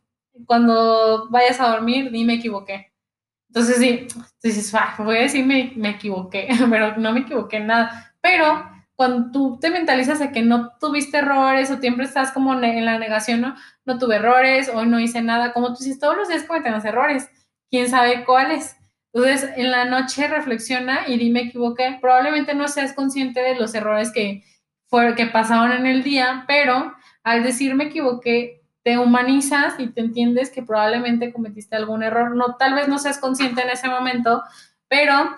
cuando 0.45 1.27
vayas 1.29 1.59
a 1.61 1.69
dormir, 1.69 2.11
di 2.11 2.25
me 2.25 2.35
equivoqué. 2.35 2.91
Entonces 3.49 3.77
sí, 3.77 4.07
dices, 4.43 4.73
voy 4.97 5.17
a 5.17 5.21
decir 5.21 5.45
me, 5.45 5.71
me 5.75 5.91
equivoqué, 5.91 6.49
pero 6.69 6.97
no 6.97 7.13
me 7.13 7.21
equivoqué 7.21 7.57
en 7.57 7.67
nada. 7.67 8.13
Pero 8.21 8.69
cuando 8.95 9.31
tú 9.31 9.59
te 9.59 9.69
mentalizas 9.69 10.19
de 10.19 10.31
que 10.31 10.41
no 10.41 10.71
tuviste 10.79 11.17
errores 11.17 11.69
o 11.71 11.77
siempre 11.77 12.05
estás 12.05 12.31
como 12.31 12.53
en 12.53 12.85
la 12.85 12.97
negación, 12.97 13.41
¿no? 13.41 13.55
No 13.85 13.97
tuve 13.97 14.15
errores, 14.15 14.69
hoy 14.73 14.87
no 14.87 14.99
hice 14.99 15.21
nada, 15.21 15.53
como 15.53 15.73
tú 15.73 15.83
dices, 15.83 15.99
todos 15.99 16.15
los 16.15 16.29
días 16.29 16.43
cometemos 16.43 16.83
errores, 16.85 17.29
quién 17.69 17.89
sabe 17.89 18.25
cuáles. 18.25 18.77
Entonces, 19.15 19.49
en 19.55 19.71
la 19.71 19.85
noche 19.85 20.27
reflexiona 20.27 21.07
y 21.07 21.17
dime 21.17 21.43
equivoqué. 21.43 21.97
Probablemente 22.01 22.53
no 22.53 22.67
seas 22.67 22.91
consciente 22.91 23.39
de 23.39 23.55
los 23.55 23.73
errores 23.73 24.11
que, 24.11 24.43
que 25.15 25.25
pasaron 25.27 25.71
en 25.71 25.85
el 25.85 26.03
día, 26.03 26.43
pero 26.47 26.93
al 27.23 27.41
decir 27.41 27.75
me 27.75 27.85
equivoqué, 27.85 28.61
te 28.83 28.97
humanizas 28.97 29.79
y 29.79 29.87
te 29.87 30.01
entiendes 30.01 30.49
que 30.49 30.63
probablemente 30.63 31.31
cometiste 31.31 31.77
algún 31.77 32.03
error. 32.03 32.35
No, 32.35 32.57
tal 32.57 32.73
vez 32.73 32.89
no 32.89 32.99
seas 32.99 33.17
consciente 33.17 33.61
en 33.61 33.69
ese 33.69 33.87
momento, 33.87 34.43
pero 34.89 35.33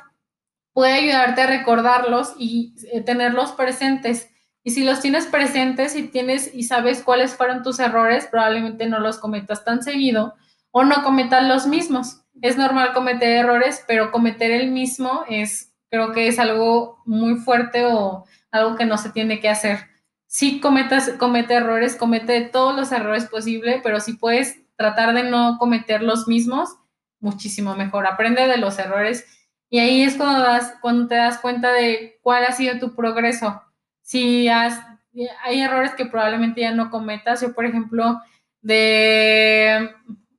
puede 0.73 0.93
ayudarte 0.93 1.41
a 1.41 1.47
recordarlos 1.47 2.33
y 2.39 2.73
eh, 2.91 3.01
tenerlos 3.01 3.51
presentes. 3.51 4.27
Y 4.63 4.71
si 4.71 4.85
los 4.85 5.01
tienes 5.01 5.27
presentes 5.27 5.95
y 5.95 6.07
tienes 6.07 6.51
y 6.51 6.63
sabes 6.63 7.03
cuáles 7.03 7.35
fueron 7.35 7.61
tus 7.61 7.79
errores, 7.79 8.25
probablemente 8.25 8.87
no 8.87 8.99
los 8.99 9.19
cometas 9.19 9.63
tan 9.63 9.83
seguido 9.83 10.33
o 10.71 10.83
no 10.83 11.03
cometas 11.03 11.47
los 11.47 11.67
mismos 11.67 12.23
es 12.41 12.57
normal 12.57 12.93
cometer 12.93 13.29
errores, 13.29 13.83
pero 13.87 14.11
cometer 14.11 14.51
el 14.51 14.71
mismo 14.71 15.23
es, 15.29 15.73
creo 15.89 16.11
que 16.11 16.27
es 16.27 16.39
algo 16.39 17.01
muy 17.05 17.35
fuerte 17.35 17.85
o 17.85 18.25
algo 18.51 18.75
que 18.75 18.85
no 18.85 18.97
se 18.97 19.09
tiene 19.09 19.39
que 19.39 19.49
hacer. 19.49 19.79
Si 20.25 20.59
cometas, 20.59 21.11
comete 21.17 21.53
errores, 21.53 21.95
comete 21.95 22.41
todos 22.41 22.75
los 22.75 22.91
errores 22.91 23.25
posibles, 23.25 23.79
pero 23.83 23.99
si 23.99 24.13
puedes 24.13 24.59
tratar 24.75 25.13
de 25.13 25.23
no 25.23 25.57
cometer 25.57 26.03
los 26.03 26.27
mismos, 26.27 26.77
muchísimo 27.19 27.75
mejor. 27.75 28.05
Aprende 28.05 28.47
de 28.47 28.57
los 28.57 28.77
errores 28.77 29.25
y 29.69 29.79
ahí 29.79 30.03
es 30.03 30.15
cuando, 30.15 30.41
das, 30.41 30.75
cuando 30.81 31.07
te 31.07 31.15
das 31.15 31.39
cuenta 31.39 31.71
de 31.71 32.19
cuál 32.21 32.45
ha 32.45 32.51
sido 32.51 32.79
tu 32.79 32.95
progreso. 32.95 33.61
Si 34.01 34.47
hay 34.47 35.61
errores 35.61 35.93
que 35.95 36.05
probablemente 36.05 36.61
ya 36.61 36.71
no 36.71 36.89
cometas. 36.89 37.41
Yo, 37.41 37.53
por 37.53 37.65
ejemplo, 37.65 38.21
de 38.61 39.93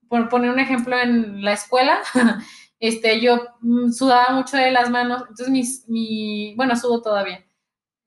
por 0.09 0.29
poner 0.29 0.51
un 0.51 0.59
ejemplo 0.59 0.99
en 0.99 1.44
la 1.44 1.53
escuela, 1.53 1.99
este, 2.81 3.21
yo 3.21 3.40
mm, 3.61 3.90
sudaba 3.92 4.35
mucho 4.35 4.57
de 4.57 4.71
las 4.71 4.90
manos, 4.90 5.23
entonces 5.23 5.49
mis, 5.51 5.88
mi, 5.88 6.55
bueno, 6.57 6.77
sudo 6.77 7.03
todavía. 7.03 7.44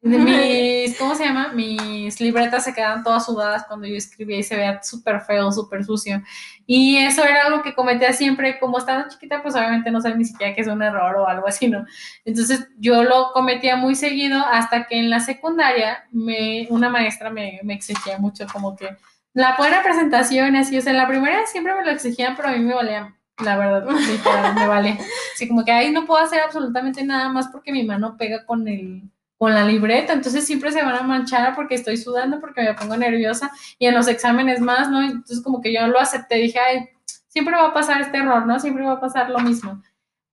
Mis, 0.04 0.98
¿cómo 0.98 1.14
se 1.14 1.26
llama? 1.26 1.50
Mis 1.54 2.20
libretas 2.20 2.64
se 2.64 2.74
quedaban 2.74 3.04
todas 3.04 3.24
sudadas 3.24 3.66
cuando 3.68 3.86
yo 3.86 3.96
escribía 3.96 4.40
y 4.40 4.44
se 4.44 4.56
veía 4.56 4.82
súper 4.82 5.22
feo, 5.22 5.52
súper 5.52 5.86
sucio. 5.86 6.24
Y 6.66 6.98
eso 6.98 7.24
era 7.24 7.46
algo 7.46 7.62
que 7.62 7.76
cometía 7.76 8.12
siempre, 8.12 8.60
como 8.60 8.80
estaba 8.80 9.08
chiquita, 9.08 9.44
pues 9.44 9.56
obviamente 9.56 9.92
no 9.92 10.02
sabía 10.02 10.18
ni 10.18 10.26
siquiera 10.26 10.56
que 10.56 10.62
es 10.62 10.68
un 10.68 10.82
error 10.82 11.18
o 11.18 11.28
algo 11.28 11.48
así, 11.48 11.68
¿no? 11.68 11.86
Entonces 12.26 12.68
yo 12.80 13.04
lo 13.04 13.32
cometía 13.32 13.76
muy 13.76 13.94
seguido 13.94 14.44
hasta 14.44 14.88
que 14.88 14.98
en 14.98 15.12
la 15.12 15.20
secundaria 15.20 16.04
me, 16.12 16.66
una 16.72 16.90
maestra 16.90 17.30
me, 17.30 17.60
me 17.62 17.76
exigía 17.76 18.18
mucho 18.18 18.48
como 18.52 18.76
que 18.76 18.90
la 19.34 19.56
buena 19.58 19.82
presentación, 19.82 20.56
así, 20.56 20.78
o 20.78 20.82
sea, 20.82 20.94
la 20.94 21.08
primera 21.08 21.46
siempre 21.46 21.74
me 21.74 21.86
lo 21.86 21.91
exigían, 21.91 22.36
pero 22.36 22.50
a 22.50 22.52
mí 22.52 22.60
me 22.60 22.74
valía, 22.74 23.15
la 23.44 23.58
verdad, 23.58 23.86
me 24.56 24.67
vale. 24.67 24.98
Así 25.34 25.48
como 25.48 25.63
que 25.63 25.72
ahí 25.72 25.91
no 25.91 26.06
puedo 26.06 26.22
hacer 26.22 26.41
absolutamente 26.41 27.04
nada 27.04 27.30
más 27.30 27.48
porque 27.48 27.72
mi 27.72 27.84
mano 27.84 28.17
pega 28.17 28.46
con 28.46 28.67
el, 28.67 29.04
con 29.38 29.54
la 29.54 29.65
libreta, 29.65 30.13
entonces 30.13 30.46
siempre 30.46 30.72
se 30.72 30.84
van 30.84 30.96
a 30.96 31.04
manchar 31.04 31.56
porque 31.56 31.76
estoy 31.76 31.98
sudando, 31.98 32.39
porque 32.39 32.62
me 32.62 32.74
pongo 32.74 32.98
nerviosa 32.98 33.52
y 33.80 33.88
en 33.88 33.96
los 33.96 34.08
exámenes 34.08 34.60
más, 34.60 34.89
¿no? 34.89 35.02
Entonces 35.02 35.41
como 35.41 35.62
que 35.62 35.74
yo 35.74 35.88
lo 35.88 36.00
acepté, 36.00 36.36
dije, 36.36 36.60
ay, 36.60 36.89
siempre 37.28 37.56
va 37.56 37.67
a 37.67 37.74
pasar 37.74 38.02
este 38.02 38.17
error, 38.17 38.46
¿no? 38.46 38.60
Siempre 38.60 38.84
va 38.84 38.94
a 38.94 39.00
pasar 39.00 39.30
lo 39.30 39.39
mismo. 39.39 39.82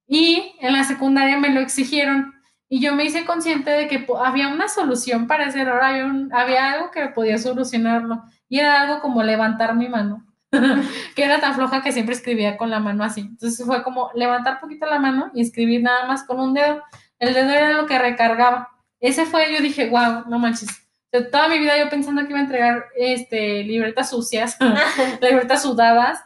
Y 0.07 0.55
en 0.61 0.73
la 0.73 0.85
secundaria 0.85 1.39
me 1.39 1.51
lo 1.51 1.61
exigieron 1.61 2.35
y 2.69 2.81
yo 2.81 2.95
me 2.95 3.05
hice 3.05 3.25
consciente 3.25 3.71
de 3.71 3.89
que 3.89 4.07
había 4.21 4.49
una 4.49 4.69
solución 4.69 5.27
para 5.27 5.47
ese 5.47 5.61
error, 5.61 5.83
había, 5.83 6.11
había 6.33 6.73
algo 6.73 6.91
que 6.91 7.07
podía 7.09 7.39
solucionarlo 7.39 8.23
y 8.49 8.59
era 8.59 8.83
algo 8.83 9.01
como 9.01 9.23
levantar 9.23 9.75
mi 9.75 9.89
mano. 9.89 10.25
que 11.15 11.25
era 11.25 11.41
tan 11.41 11.55
floja 11.55 11.83
que 11.83 11.93
siempre 11.93 12.15
escribía 12.15 12.57
con 12.57 12.71
la 12.71 12.81
mano 12.81 13.05
así. 13.05 13.21
Entonces 13.21 13.67
fue 13.67 13.83
como 13.83 14.11
levantar 14.15 14.61
poquito 14.61 14.87
la 14.87 14.99
mano 14.99 15.31
y 15.35 15.43
escribir 15.43 15.83
nada 15.83 16.07
más 16.07 16.25
con 16.25 16.41
un 16.41 16.55
dedo. 16.55 16.83
El 17.19 17.35
dedo 17.35 17.51
era 17.51 17.73
lo 17.73 17.87
que 17.87 17.99
recargaba 17.99 18.71
ese 19.01 19.27
fue, 19.27 19.53
yo 19.53 19.61
dije, 19.61 19.89
wow, 19.91 20.25
no 20.29 20.39
manches. 20.39 20.69
toda 21.31 21.49
mi 21.49 21.59
vida 21.59 21.79
yo 21.79 21.89
pensando 21.89 22.23
que 22.23 22.31
iba 22.31 22.39
a 22.39 22.43
entregar 22.43 22.87
este, 22.97 23.63
libretas 23.65 24.11
sucias, 24.11 24.59
libretas 25.21 25.63
sudadas, 25.63 26.21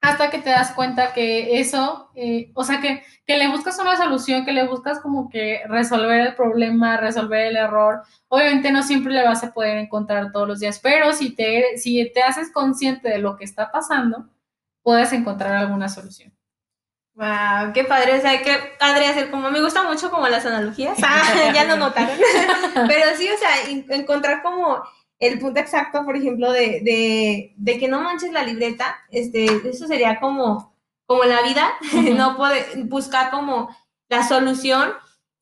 hasta 0.00 0.30
que 0.30 0.38
te 0.38 0.50
das 0.50 0.72
cuenta 0.72 1.12
que 1.12 1.60
eso, 1.60 2.10
eh, 2.14 2.50
o 2.54 2.64
sea, 2.64 2.80
que, 2.80 3.02
que 3.26 3.36
le 3.36 3.48
buscas 3.48 3.78
una 3.78 3.96
solución, 3.96 4.46
que 4.46 4.52
le 4.52 4.66
buscas 4.66 5.00
como 5.00 5.28
que 5.28 5.60
resolver 5.68 6.20
el 6.20 6.34
problema, 6.34 6.96
resolver 6.96 7.46
el 7.46 7.56
error. 7.56 8.02
Obviamente 8.28 8.72
no 8.72 8.82
siempre 8.82 9.12
le 9.12 9.24
vas 9.24 9.44
a 9.44 9.52
poder 9.52 9.76
encontrar 9.76 10.32
todos 10.32 10.48
los 10.48 10.60
días, 10.60 10.80
pero 10.82 11.12
si 11.12 11.34
te, 11.34 11.76
si 11.76 12.10
te 12.12 12.22
haces 12.22 12.50
consciente 12.50 13.10
de 13.10 13.18
lo 13.18 13.36
que 13.36 13.44
está 13.44 13.70
pasando, 13.70 14.28
puedes 14.82 15.12
encontrar 15.12 15.56
alguna 15.56 15.88
solución. 15.88 16.32
Wow, 17.14 17.74
qué 17.74 17.84
padre, 17.84 18.16
o 18.16 18.20
sea, 18.22 18.40
qué 18.40 18.56
padre 18.78 19.06
hacer 19.06 19.30
como, 19.30 19.50
me 19.50 19.60
gusta 19.60 19.82
mucho 19.82 20.10
como 20.10 20.26
las 20.28 20.46
analogías, 20.46 20.96
ah, 21.04 21.52
ya 21.52 21.64
lo 21.64 21.76
notaron, 21.76 22.16
pero 22.88 23.14
sí, 23.18 23.28
o 23.28 23.36
sea, 23.36 23.94
encontrar 23.94 24.42
como 24.42 24.82
el 25.20 25.38
punto 25.38 25.60
exacto, 25.60 26.04
por 26.04 26.16
ejemplo, 26.16 26.50
de, 26.50 26.80
de, 26.82 27.54
de, 27.56 27.78
que 27.78 27.88
no 27.88 28.00
manches 28.00 28.32
la 28.32 28.42
libreta, 28.42 28.96
este, 29.10 29.46
eso 29.68 29.86
sería 29.86 30.18
como, 30.18 30.74
como 31.06 31.24
la 31.24 31.42
vida, 31.42 31.70
no 32.16 32.36
poder 32.36 32.66
buscar 32.84 33.30
como 33.30 33.74
la 34.08 34.26
solución, 34.26 34.92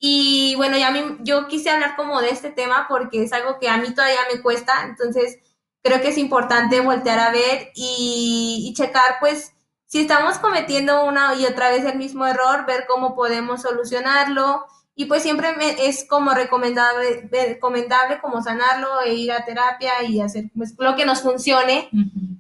y 0.00 0.54
bueno, 0.56 0.76
ya 0.76 0.90
mí, 0.90 1.00
yo 1.20 1.48
quise 1.48 1.70
hablar 1.70 1.96
como 1.96 2.20
de 2.20 2.30
este 2.30 2.50
tema 2.50 2.86
porque 2.88 3.22
es 3.22 3.32
algo 3.32 3.58
que 3.58 3.68
a 3.68 3.78
mí 3.78 3.94
todavía 3.94 4.20
me 4.32 4.42
cuesta, 4.42 4.84
entonces 4.84 5.38
creo 5.82 6.00
que 6.00 6.08
es 6.08 6.18
importante 6.18 6.80
voltear 6.80 7.18
a 7.20 7.30
ver 7.30 7.70
y, 7.74 8.66
y 8.68 8.74
checar, 8.74 9.16
pues, 9.20 9.54
si 9.86 10.00
estamos 10.00 10.38
cometiendo 10.38 11.04
una 11.06 11.34
y 11.34 11.46
otra 11.46 11.70
vez 11.70 11.84
el 11.84 11.96
mismo 11.96 12.26
error, 12.26 12.66
ver 12.66 12.84
cómo 12.86 13.14
podemos 13.14 13.62
solucionarlo. 13.62 14.66
Y 15.00 15.04
pues 15.04 15.22
siempre 15.22 15.50
es 15.78 16.04
como 16.08 16.34
recomendable, 16.34 17.28
recomendable 17.30 18.18
como 18.20 18.42
sanarlo 18.42 19.00
e 19.06 19.14
ir 19.14 19.30
a 19.30 19.44
terapia 19.44 20.02
y 20.02 20.20
hacer 20.20 20.46
pues, 20.56 20.74
lo 20.76 20.96
que 20.96 21.06
nos 21.06 21.22
funcione. 21.22 21.88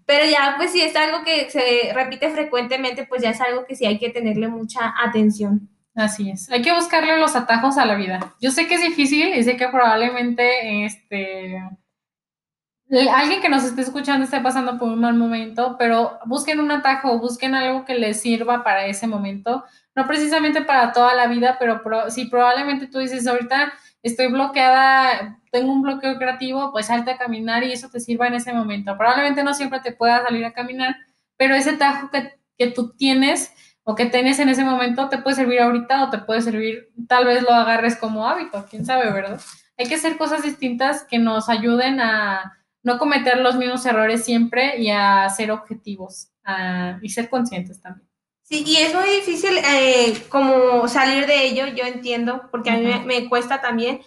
Pero 0.04 0.28
ya, 0.28 0.54
pues 0.56 0.72
si 0.72 0.80
es 0.80 0.96
algo 0.96 1.22
que 1.22 1.48
se 1.50 1.92
repite 1.94 2.30
frecuentemente, 2.30 3.06
pues 3.06 3.22
ya 3.22 3.30
es 3.30 3.40
algo 3.40 3.64
que 3.64 3.76
sí 3.76 3.86
hay 3.86 4.00
que 4.00 4.10
tenerle 4.10 4.48
mucha 4.48 4.92
atención. 5.00 5.68
Así 5.94 6.30
es. 6.30 6.50
Hay 6.50 6.62
que 6.62 6.74
buscarle 6.74 7.16
los 7.20 7.36
atajos 7.36 7.78
a 7.78 7.86
la 7.86 7.94
vida. 7.94 8.34
Yo 8.40 8.50
sé 8.50 8.66
que 8.66 8.74
es 8.74 8.82
difícil 8.82 9.32
y 9.36 9.44
sé 9.44 9.56
que 9.56 9.68
probablemente 9.68 10.84
este 10.84 11.62
alguien 12.90 13.40
que 13.40 13.48
nos 13.48 13.64
esté 13.64 13.82
escuchando 13.82 14.24
esté 14.24 14.40
pasando 14.40 14.78
por 14.78 14.88
un 14.88 15.00
mal 15.00 15.14
momento, 15.14 15.76
pero 15.78 16.18
busquen 16.24 16.60
un 16.60 16.70
atajo, 16.70 17.18
busquen 17.18 17.54
algo 17.54 17.84
que 17.84 17.94
les 17.94 18.20
sirva 18.20 18.64
para 18.64 18.86
ese 18.86 19.06
momento, 19.06 19.64
no 19.94 20.06
precisamente 20.06 20.62
para 20.62 20.92
toda 20.92 21.14
la 21.14 21.26
vida, 21.26 21.56
pero 21.58 21.82
si 22.10 22.26
probablemente 22.26 22.86
tú 22.86 22.98
dices, 22.98 23.26
ahorita 23.26 23.72
estoy 24.02 24.28
bloqueada, 24.28 25.38
tengo 25.50 25.72
un 25.72 25.82
bloqueo 25.82 26.16
creativo, 26.16 26.72
pues 26.72 26.86
salte 26.86 27.10
a 27.10 27.18
caminar 27.18 27.64
y 27.64 27.72
eso 27.72 27.88
te 27.90 28.00
sirva 28.00 28.26
en 28.26 28.34
ese 28.34 28.52
momento. 28.52 28.96
Probablemente 28.96 29.42
no 29.42 29.54
siempre 29.54 29.80
te 29.80 29.92
pueda 29.92 30.24
salir 30.24 30.44
a 30.44 30.52
caminar, 30.52 30.96
pero 31.36 31.54
ese 31.54 31.70
atajo 31.70 32.10
que, 32.10 32.38
que 32.56 32.68
tú 32.68 32.94
tienes 32.96 33.52
o 33.84 33.94
que 33.94 34.06
tienes 34.06 34.38
en 34.38 34.48
ese 34.48 34.64
momento 34.64 35.08
te 35.08 35.18
puede 35.18 35.36
servir 35.36 35.60
ahorita 35.60 36.04
o 36.04 36.10
te 36.10 36.18
puede 36.18 36.42
servir, 36.42 36.90
tal 37.08 37.24
vez 37.24 37.42
lo 37.42 37.52
agarres 37.52 37.96
como 37.96 38.28
hábito, 38.28 38.66
quién 38.68 38.84
sabe, 38.84 39.10
¿verdad? 39.10 39.40
Hay 39.78 39.86
que 39.86 39.94
hacer 39.94 40.16
cosas 40.16 40.42
distintas 40.42 41.04
que 41.04 41.18
nos 41.18 41.48
ayuden 41.48 42.00
a 42.00 42.57
no 42.82 42.98
cometer 42.98 43.38
los 43.38 43.56
mismos 43.56 43.84
errores 43.86 44.24
siempre 44.24 44.78
y 44.78 44.90
a 44.90 45.28
ser 45.30 45.50
objetivos 45.50 46.30
y 47.02 47.10
ser 47.10 47.28
conscientes 47.28 47.80
también. 47.82 48.08
Sí, 48.48 48.64
y 48.66 48.76
es 48.78 48.94
muy 48.94 49.04
difícil 49.10 49.58
eh, 49.58 50.24
como 50.30 50.88
salir 50.88 51.26
de 51.26 51.44
ello, 51.44 51.66
yo 51.66 51.84
entiendo, 51.84 52.48
porque 52.50 52.70
a 52.70 52.78
mí 52.78 52.90
me, 53.04 53.28
cuesta 53.28 53.60
también, 53.60 54.00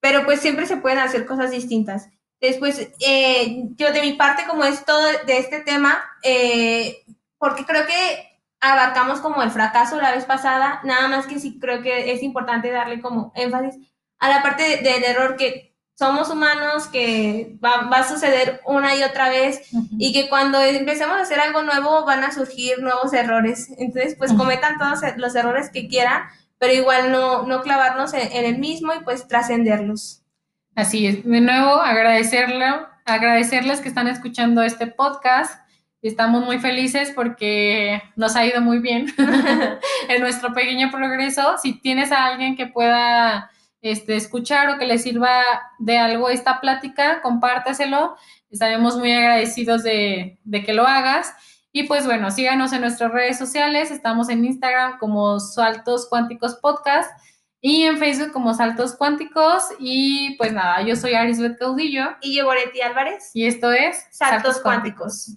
pero 0.00 0.24
pues 0.24 0.40
siempre 0.40 0.64
se 0.64 0.78
pueden 0.78 1.00
hacer 1.00 1.26
cosas 1.26 1.50
distintas. 1.50 2.08
Después, 2.40 2.90
eh, 3.06 3.64
yo 3.76 3.92
de 3.92 4.00
mi 4.00 4.14
parte, 4.14 4.44
como 4.48 4.64
es 4.64 4.86
todo 4.86 5.06
de 5.26 5.36
este 5.36 5.60
tema, 5.60 6.02
eh, 6.22 7.04
porque 7.36 7.66
creo 7.66 7.84
que 7.86 8.40
abarcamos 8.58 9.20
como 9.20 9.42
el 9.42 9.50
fracaso 9.50 10.00
la 10.00 10.14
vez 10.14 10.24
pasada, 10.24 10.80
nada 10.84 11.06
más 11.08 11.26
que 11.26 11.38
sí 11.38 11.58
creo 11.60 11.82
que 11.82 12.10
es 12.10 12.22
importante 12.22 12.70
darle 12.70 13.02
como 13.02 13.32
énfasis 13.34 13.76
a 14.18 14.30
la 14.30 14.42
parte 14.42 14.78
del 14.78 15.04
error 15.04 15.36
que 15.36 15.73
somos 15.96 16.28
humanos, 16.28 16.88
que 16.88 17.56
va, 17.64 17.88
a 17.88 18.08
suceder 18.08 18.60
una 18.66 18.96
y 18.96 19.02
otra 19.02 19.28
vez 19.28 19.68
y 19.96 20.12
que 20.12 20.28
cuando 20.28 20.60
empecemos 20.60 21.16
a 21.16 21.22
hacer 21.22 21.38
algo 21.38 21.62
nuevo 21.62 22.04
van 22.04 22.24
a 22.24 22.32
surgir 22.32 22.80
nuevos 22.80 23.12
errores. 23.12 23.68
Entonces, 23.78 24.16
pues 24.16 24.32
cometan 24.32 24.76
todos 24.78 25.00
los 25.16 25.34
errores 25.36 25.70
que 25.70 25.88
quieran, 25.88 26.24
pero 26.58 26.72
igual 26.72 27.12
no, 27.12 27.46
no 27.46 27.62
clavarnos 27.62 28.12
en, 28.14 28.44
el 28.44 28.58
mismo 28.58 28.92
y 28.92 29.04
pues 29.04 29.28
trascenderlos. 29.28 30.22
Así 30.74 31.06
es. 31.06 31.24
De 31.24 31.40
nuevo, 31.40 31.76
agradecerle, 31.76 32.66
agradecerles 33.04 33.80
que 33.80 33.88
están 33.88 34.08
escuchando 34.08 34.62
este 34.62 34.88
podcast. 34.88 35.60
Estamos 36.02 36.44
muy 36.44 36.58
felices 36.58 37.12
porque 37.14 38.02
nos 38.16 38.34
ha 38.34 38.44
ido 38.44 38.60
muy 38.60 38.80
bien 38.80 39.06
en 40.08 40.20
nuestro 40.20 40.52
pequeño 40.52 40.90
progreso. 40.90 41.56
Si 41.62 41.80
tienes 41.80 42.10
a 42.10 42.26
alguien 42.26 42.56
que 42.56 42.66
pueda 42.66 43.50
este, 43.84 44.16
escuchar 44.16 44.70
o 44.70 44.78
que 44.78 44.86
le 44.86 44.98
sirva 44.98 45.42
de 45.78 45.98
algo 45.98 46.30
esta 46.30 46.58
plática, 46.60 47.20
compártaselo. 47.20 48.16
Estaremos 48.50 48.96
muy 48.96 49.12
agradecidos 49.12 49.82
de, 49.82 50.38
de, 50.42 50.64
que 50.64 50.72
lo 50.72 50.86
hagas. 50.86 51.34
Y 51.70 51.82
pues 51.82 52.06
bueno, 52.06 52.30
síganos 52.30 52.72
en 52.72 52.80
nuestras 52.80 53.12
redes 53.12 53.36
sociales. 53.36 53.90
Estamos 53.90 54.30
en 54.30 54.42
Instagram 54.42 54.98
como 54.98 55.38
Saltos 55.38 56.08
Cuánticos 56.08 56.54
Podcast 56.62 57.10
y 57.60 57.82
en 57.82 57.98
Facebook 57.98 58.32
como 58.32 58.54
Saltos 58.54 58.96
Cuánticos. 58.96 59.64
Y 59.78 60.34
pues 60.38 60.54
nada, 60.54 60.80
yo 60.80 60.96
soy 60.96 61.12
Arisbeth 61.12 61.58
Caudillo. 61.58 62.06
Y 62.22 62.38
yo, 62.38 62.46
Goretti 62.46 62.80
Álvarez. 62.80 63.32
Y 63.34 63.44
esto 63.44 63.70
es 63.70 64.06
Saltos, 64.10 64.60
Cuánticos. 64.62 65.36